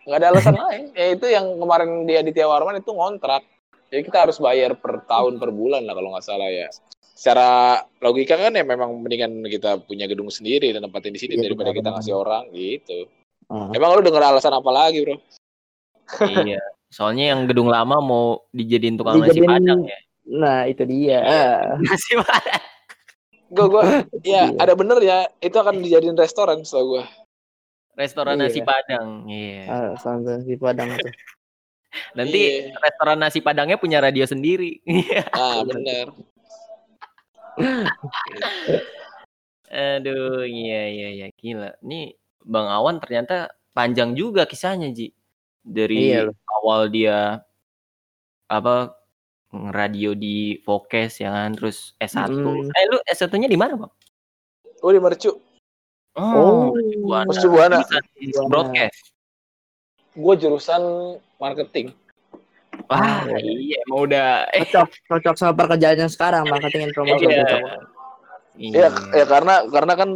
[0.09, 0.85] nggak ada alasan lain.
[0.97, 3.45] Ya itu yang kemarin di Aditya Warman itu ngontrak.
[3.89, 6.69] Jadi kita harus bayar per tahun per bulan lah kalau nggak salah ya.
[7.19, 11.51] Secara logika kan ya memang mendingan kita punya gedung sendiri dan tempatin di sini Iya,
[11.51, 13.11] daripada kita ngasih orang gitu.
[13.51, 13.75] Oh.
[13.75, 15.19] Emang lu denger alasan apa lagi, Bro?
[16.47, 16.63] iya.
[16.89, 19.99] Soalnya yang gedung lama mau dijadiin tukang nasi Dijadiin- padang ya.
[20.29, 21.19] Nah, itu dia.
[21.83, 22.63] Nasi padang.
[23.49, 23.83] Gue gue
[24.29, 24.61] ya Iya.
[24.61, 27.05] ada bener ya, itu akan dijadiin restoran setahu gue.
[27.99, 28.43] Restoran Iya.
[28.47, 29.27] nasi padang.
[29.27, 29.63] Iya.
[29.67, 31.13] Ah, di Padang tuh.
[32.15, 32.79] Nanti Iya.
[32.79, 34.79] restoran nasi padangnya punya radio sendiri.
[34.87, 35.27] Iya.
[35.35, 36.15] Ah, bener.
[39.69, 41.77] Aduh, iya iya iya gila.
[41.85, 42.17] Ini
[42.49, 45.13] Bang Awan ternyata panjang juga kisahnya, Ji.
[45.61, 46.33] Dari Iya
[46.63, 47.45] awal dia
[48.49, 48.97] apa
[49.53, 52.33] radio di Focus ya kan, terus S1.
[52.33, 52.73] Mm.
[52.73, 53.93] Eh lu S1-nya di mana, Bang?
[54.81, 55.33] Gue di Mercu.
[56.17, 56.73] Oh.
[56.73, 57.33] Mercu Buana.
[57.33, 58.49] Jurusan Buana.
[58.49, 59.13] broadcast.
[60.17, 60.83] Gue jurusan
[61.39, 61.95] marketing.
[62.87, 67.29] Wah, Ah, iya emang udah eh Cocok, cocok sama pekerjaannya sekarang, marketing and promotion.
[67.29, 67.43] Iya.
[67.43, 67.61] cocok.
[68.57, 70.11] Ya, ya karena karena kan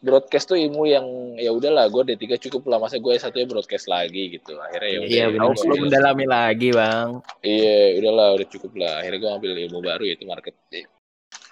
[0.00, 1.04] broadcast tuh ilmu yang
[1.36, 4.56] ya udahlah gue D3 cukup lah masa gue S1 nya broadcast lagi gitu.
[4.58, 5.08] Akhirnya ya udah.
[5.08, 7.08] Iya, ya perlu ambil- mendalami lagi, Bang.
[7.40, 8.92] Iya, udahlah udah cukup lah.
[8.98, 10.86] Akhirnya gue ambil ilmu baru yaitu marketing.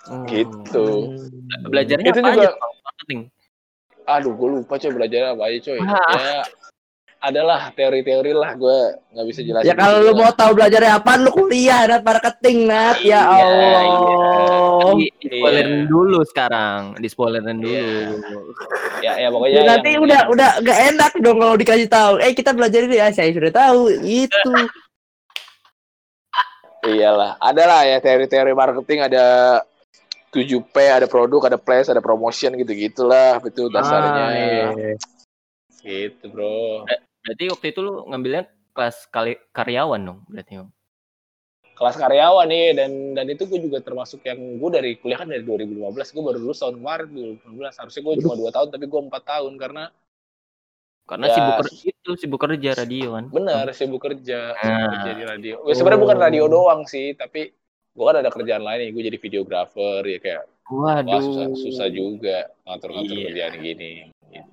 [0.02, 0.24] Hmm.
[0.24, 0.86] Gitu.
[1.62, 2.72] Belajarnya Itu apa juga- aja, Bang?
[2.82, 3.20] Marketing.
[4.08, 5.78] Aduh, gue lupa coy belajar apa aja coy.
[5.78, 6.00] Ah.
[6.16, 6.36] Ya,
[7.18, 8.78] adalah teori-teori lah gue
[9.10, 9.66] nggak bisa jelasin.
[9.66, 12.96] Ya kalau lu mau tahu belajarnya apa, lu kuliah Nat marketing Nat.
[12.98, 13.82] Ya Iya, Allah.
[14.94, 17.74] Di, di spoilerin dulu sekarang, di spoilerin dulu.
[19.00, 22.14] ya ya pokoknya Ya, nanti yang- udah udah gak enak dong kalau dikasih tahu.
[22.18, 23.90] Eh kita belajar ini ya, saya sudah tahu.
[24.00, 24.50] Itu.
[26.88, 29.24] iyalah adalah ya teori-teori marketing ada
[30.30, 34.94] 7P ada produk ada place ada promotion gitu gitulah itu dasarnya Ah, iya.
[35.78, 36.86] gitu bro
[37.28, 40.54] Berarti waktu itu lu ngambilnya kelas kali karyawan dong, berarti.
[40.58, 40.70] Bang.
[41.78, 45.46] kelas karyawan nih dan dan itu gue juga termasuk yang gue dari kuliah kan dari
[45.46, 49.22] 2015 gue baru lulus tahun kemarin 2015 harusnya gue cuma dua tahun tapi gue empat
[49.22, 49.84] tahun karena
[51.06, 53.24] Karena Ya, sibuk kerja itu, sibuk kerja radio kan.
[53.30, 54.90] Bener, sibuk kerja, sibuk Nah.
[54.92, 55.54] kerja di radio.
[55.64, 56.24] Ya, sebenarnya bukan Oh.
[56.26, 57.48] radio doang sih, tapi
[57.94, 58.90] gue kan ada kerjaan lain nih.
[58.90, 61.22] Gue jadi videografer ya kayak wah Waduh.
[61.22, 63.24] susah, susah juga ngatur-ngatur Iya.
[63.24, 63.92] kerjaan gini.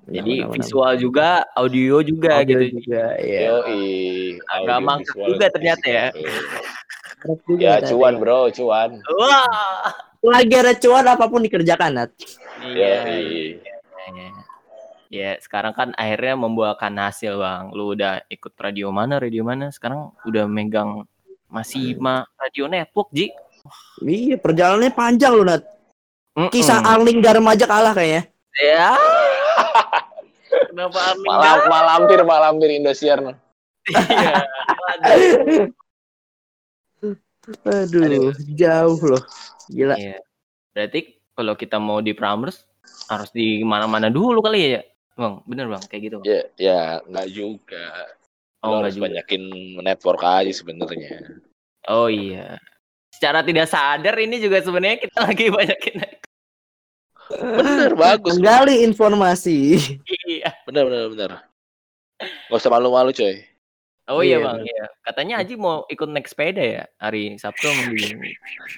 [0.06, 1.28] Jadi Benar, benar, visual juga,
[1.58, 2.78] audio juga Audio gitu.
[2.78, 3.40] juga, ya.
[3.50, 3.84] Yoi,
[4.46, 6.06] Agak audio juga ternyata ya.
[7.58, 7.90] Ya tadi.
[7.90, 9.02] cuan bro, cuan.
[9.02, 9.90] Wah.
[10.22, 12.10] Lagi ada cuan apa pun dikerjakan, Nat.
[12.62, 12.94] Iya.
[14.06, 14.28] Iya.
[15.06, 17.74] Ya, sekarang kan akhirnya membuahkan hasil, Bang.
[17.74, 19.70] Lu udah ikut radio mana, radio mana?
[19.74, 21.02] Sekarang udah megang
[21.50, 23.30] masih ma radio network, Ji.
[24.02, 25.62] Iya, perjalanannya panjang loh, Nat.
[26.54, 28.30] Kisah Arling Dharma aja kalah kayaknya.
[28.62, 28.94] ya.
[30.66, 33.18] Kenapa Armin Malam, malampir, malampir Indosiar.
[33.86, 34.34] Iya.
[34.66, 35.70] Waduh.
[37.62, 38.34] Aduh, Aduh.
[38.58, 39.22] jauh loh.
[39.70, 39.94] Gila.
[39.94, 40.18] Iya.
[40.74, 42.66] Berarti kalau kita mau di Pramers
[43.06, 44.82] harus di mana-mana dulu kali ya,
[45.14, 45.46] Bang.
[45.46, 46.16] Bener Bang, kayak gitu.
[46.18, 46.26] Bang.
[46.26, 47.86] Ya, ya nggak juga.
[48.64, 49.04] Oh, enggak harus juga.
[49.06, 49.42] banyakin
[49.84, 51.38] network aja sebenarnya.
[51.86, 52.58] Oh iya.
[53.14, 55.94] Secara tidak sadar ini juga sebenarnya kita lagi banyakin.
[57.36, 58.38] Bener, bagus.
[58.38, 59.78] Menggali informasi.
[60.26, 60.50] iya.
[60.76, 61.32] Bener, bener, bener.
[62.52, 63.40] Gak usah malu-malu coy.
[64.12, 64.84] Oh iya, Iya, Bang, iya.
[65.08, 68.20] Katanya Aji mau ikut naik sepeda ya hari Sabtu mungkin.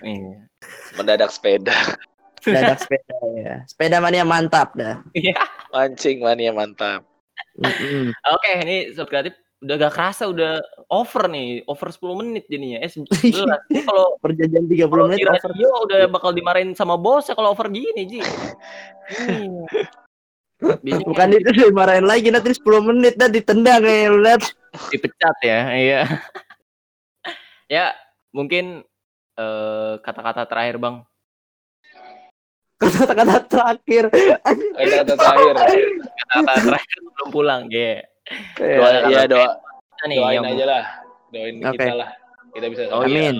[0.06, 0.46] Iya.
[0.94, 1.74] Mendadak sepeda.
[2.46, 3.54] Dadak sepeda ya.
[3.66, 5.02] Sepeda mania mantap dah.
[5.10, 5.34] Iya.
[5.74, 7.02] Mancing mania mantap.
[8.30, 12.78] Oke, ini sobat kreatif udah gak kerasa udah over nih, over 10 menit jadinya.
[12.78, 13.10] Eh 11.
[13.74, 15.50] Ini kalau Perjanjian 30 kalau menit over.
[15.50, 18.22] radio udah bakal dimarahin sama bos ya kalau over gini, Ji.
[19.18, 19.66] Iya.
[20.58, 24.42] Biasanya Bukan itu dimarahin lagi nanti 10 menit dah ditendang kayak lu lihat.
[24.90, 25.60] dipecat ya.
[25.72, 26.00] Iya.
[27.78, 27.84] ya,
[28.30, 28.82] mungkin
[29.34, 30.96] eh, kata-kata terakhir, Bang.
[32.78, 34.04] Kata-kata terakhir.
[34.12, 35.54] Kata-kata terakhir.
[36.30, 37.62] Kata-kata terakhir sebelum pulang.
[37.68, 38.06] Iya.
[38.60, 40.84] Doa, ya doa, kita nih doain yang aja lah.
[41.32, 41.74] Doain Oke.
[41.80, 42.10] kita lah.
[42.52, 43.36] Kita bisa Oh, amin.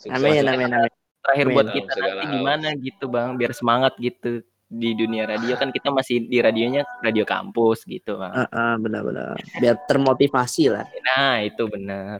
[0.00, 0.16] sukses.
[0.16, 0.90] Amin, amin, amin.
[1.20, 1.56] terakhir Amin.
[1.58, 6.26] buat kita nanti gimana gitu bang biar semangat gitu di dunia radio kan kita masih
[6.26, 9.38] di radionya radio kampus gitu bang Heeh, benar-benar.
[9.62, 10.86] Biar termotivasi lah.
[11.06, 12.18] nah itu benar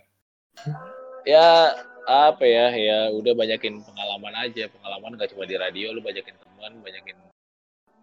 [1.26, 1.74] Ya
[2.06, 6.78] apa ya ya udah banyakin pengalaman aja pengalaman gak cuma di radio lu banyakin teman
[6.86, 7.18] banyakin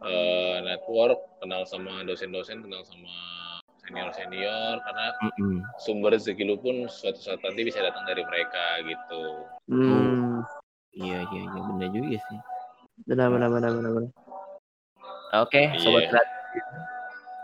[0.03, 3.15] eh, network kenal sama dosen-dosen kenal sama
[3.79, 5.63] senior-senior karena Mm-mm.
[5.79, 9.23] sumber rezeki lu pun suatu saat nanti bisa datang dari mereka gitu
[9.71, 10.43] Hmm,
[10.91, 12.39] iya iya iya benar juga sih
[13.07, 13.91] benar benar benar benar.
[14.03, 14.11] benar.
[15.34, 16.09] Oke sobat Iya.
[16.13, 16.63] kreatif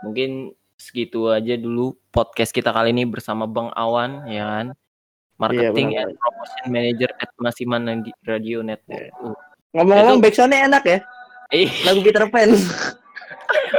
[0.00, 0.30] mungkin
[0.80, 4.66] segitu aja dulu podcast kita kali ini bersama bang Awan ya kan
[5.40, 7.88] marketing benar, and promotion manager at Masiman
[8.28, 9.08] Radio Network.
[9.24, 9.32] Uh.
[9.72, 10.98] Ngomong-ngomong backsoundnya enak ya.
[11.48, 12.52] Eh, Lagu Peter Pan.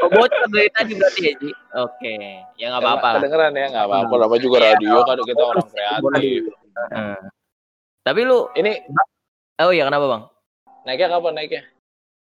[0.02, 1.52] oh, bocor dari tadi berarti ya, Ji?
[1.78, 2.16] Oke,
[2.58, 3.10] ya nggak apa-apa.
[3.22, 6.42] kedengeran ya nggak apa-apa nama juga Iya, radio kan kita orang kreatif
[6.82, 7.18] Heeh.
[8.02, 8.72] Tapi lu, ini
[9.62, 10.24] oh iya kenapa bang?
[10.82, 11.62] naiknya kapan naiknya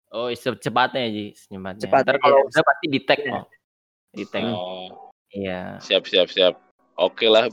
[0.09, 1.81] Oh secepatnya Ji, secepatnya.
[1.81, 2.47] Cepatnya, Ntar kalau iya.
[2.47, 3.31] udah pasti di tag Iya.
[3.33, 3.45] kok.
[4.11, 4.43] Di tag.
[4.45, 4.87] oh
[5.29, 5.61] Iya.
[5.83, 6.55] siap siap siap
[6.95, 7.49] oke lah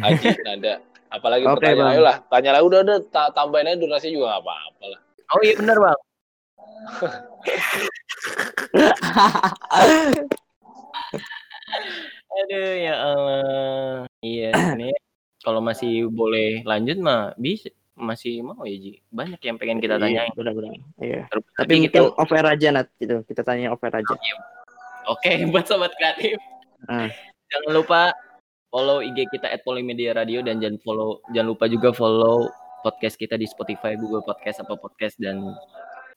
[0.00, 4.08] Haji nada apalagi Oke, pertanyaan ayo lah tanya lah udah udah ta- tambahin aja durasi
[4.08, 5.98] juga apa-apa lah Oh iya benar bang.
[12.38, 14.06] Aduh ya Allah.
[14.24, 14.90] Iya ini
[15.44, 17.68] kalau masih boleh lanjut mah bisa
[17.98, 19.02] masih mau ya Ji.
[19.10, 20.30] Banyak yang pengen kita tanyain.
[20.32, 20.70] Benar benar.
[21.02, 21.26] Iya.
[21.28, 23.16] Terus Tapi mungkin kita- off air aja Nat gitu.
[23.26, 24.14] Kita tanya off air aja.
[25.10, 26.38] Oke, buat sobat kreatif.
[26.86, 27.10] Ah.
[27.50, 28.14] Jangan lupa
[28.70, 32.46] follow IG kita @polimedia radio dan jangan follow jangan lupa juga follow
[32.84, 35.42] podcast kita di Spotify, Google Podcast, apa podcast dan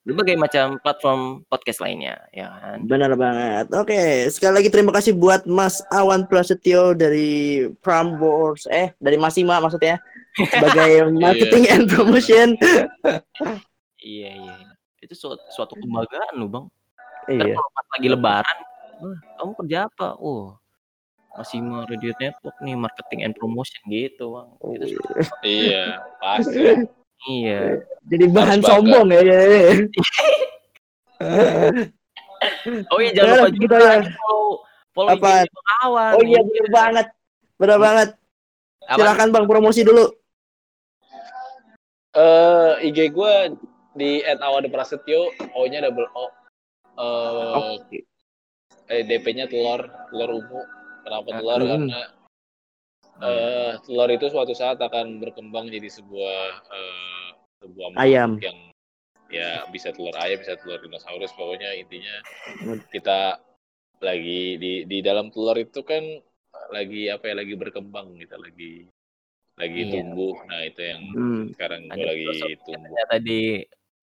[0.02, 2.86] berbagai macam platform podcast lainnya, ya kan?
[2.90, 3.70] Benar banget.
[3.78, 10.02] Oke, sekali lagi terima kasih buat Mas Awan Prasetyo dari Prambors eh dari Masima maksudnya
[10.38, 10.92] sebagai
[11.24, 12.48] marketing and promotion.
[13.98, 14.56] Iya, iya.
[15.02, 16.66] Itu suatu, suatu kebanggaan lu, Bang.
[17.26, 17.54] Ntar iya.
[17.54, 18.58] kalau pas lagi lebaran,
[19.02, 20.08] "Wah, kamu kerja apa?
[20.18, 20.58] Oh,
[21.32, 24.50] masih mau radio network nih, marketing and promotion gitu, Bang.
[24.74, 25.16] Itu suatu-
[25.46, 26.86] iya pasti
[27.30, 27.82] iya.
[28.10, 28.74] Jadi bahan Harus bangga.
[28.74, 29.22] sombong ya.
[29.22, 29.72] ya, ya.
[32.90, 33.86] Oh iya, jangan Ya, lupa gitu juga ya.
[33.86, 34.52] lagi follow
[34.92, 35.30] follow Apa?
[35.46, 36.12] IG Bang Awan.
[36.18, 37.08] Oh iya benar banget.
[37.62, 38.10] Benar banget.
[38.90, 40.06] Silakan Bang promosi dulu.
[42.12, 43.36] Eh IG gue
[43.96, 46.26] di @awadeprasetyo O nya double O
[47.00, 48.00] eh Oke.
[48.92, 50.62] eh, DP-nya telur telur ungu
[51.08, 51.70] kenapa Ah, telur hmm.
[51.72, 52.00] karena
[53.22, 57.30] eh telur itu suatu saat akan berkembang jadi sebuah eh,
[57.64, 58.36] sebuah Ayam.
[58.44, 58.58] yang
[59.32, 62.20] ya bisa telur ayam bisa telur dinosaurus pokoknya intinya
[62.92, 63.40] kita
[64.04, 66.04] lagi di di dalam telur itu kan
[66.76, 68.91] lagi apa ya lagi berkembang gitu lagi
[69.56, 69.92] lagi Iya.
[69.94, 71.44] tumbuh nah itu yang Hmm.
[71.54, 73.42] sekarang Ada gue lagi tumbuh ternyata di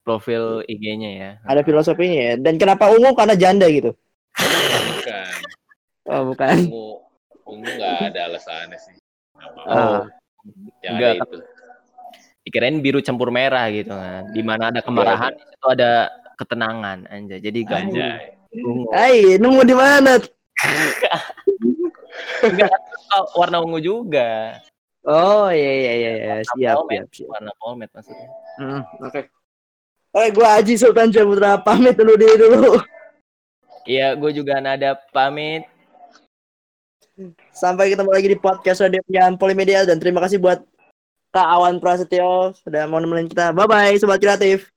[0.01, 1.31] profil IG-nya ya.
[1.45, 2.35] Ada filosofinya ya.
[2.41, 3.93] Dan kenapa ungu karena janda gitu?
[4.33, 5.33] bukan
[6.09, 6.57] Oh, bukan.
[6.65, 6.89] ungu
[7.45, 8.97] ungu nggak ada alasannya sih
[9.37, 9.65] Nggak mau.
[9.69, 10.03] Ah.
[10.81, 11.39] yang Enggak, ada itu
[12.41, 14.25] Dikirain biru campur merah gitu kan.
[14.33, 16.09] Di mana ada kemarahan itu ada
[16.41, 17.45] ketenangan anjay.
[17.45, 18.89] Jadi gabung.
[18.89, 20.17] Hai, nemu di mana?
[22.49, 22.73] Enggak,
[23.13, 24.57] oh, warna ungu juga.
[25.07, 26.35] Oh, iya iya iya iya.
[26.43, 27.29] Siap, Polmed, siap, siap.
[27.31, 28.29] Warna polmed maksudnya.
[28.59, 29.21] Hmm, oke.
[30.09, 32.81] Oke, gua Aji Sultan Jamutra pamit dulu diri dulu.
[33.89, 35.65] Iya, gue juga nada pamit.
[37.51, 40.61] Sampai ketemu lagi di podcast Radio Penyiaran Polimedia dan terima kasih buat
[41.35, 43.51] Kak Awan Prasetyo sudah mau nemenin kita.
[43.57, 44.69] Bye bye sobat kreatif.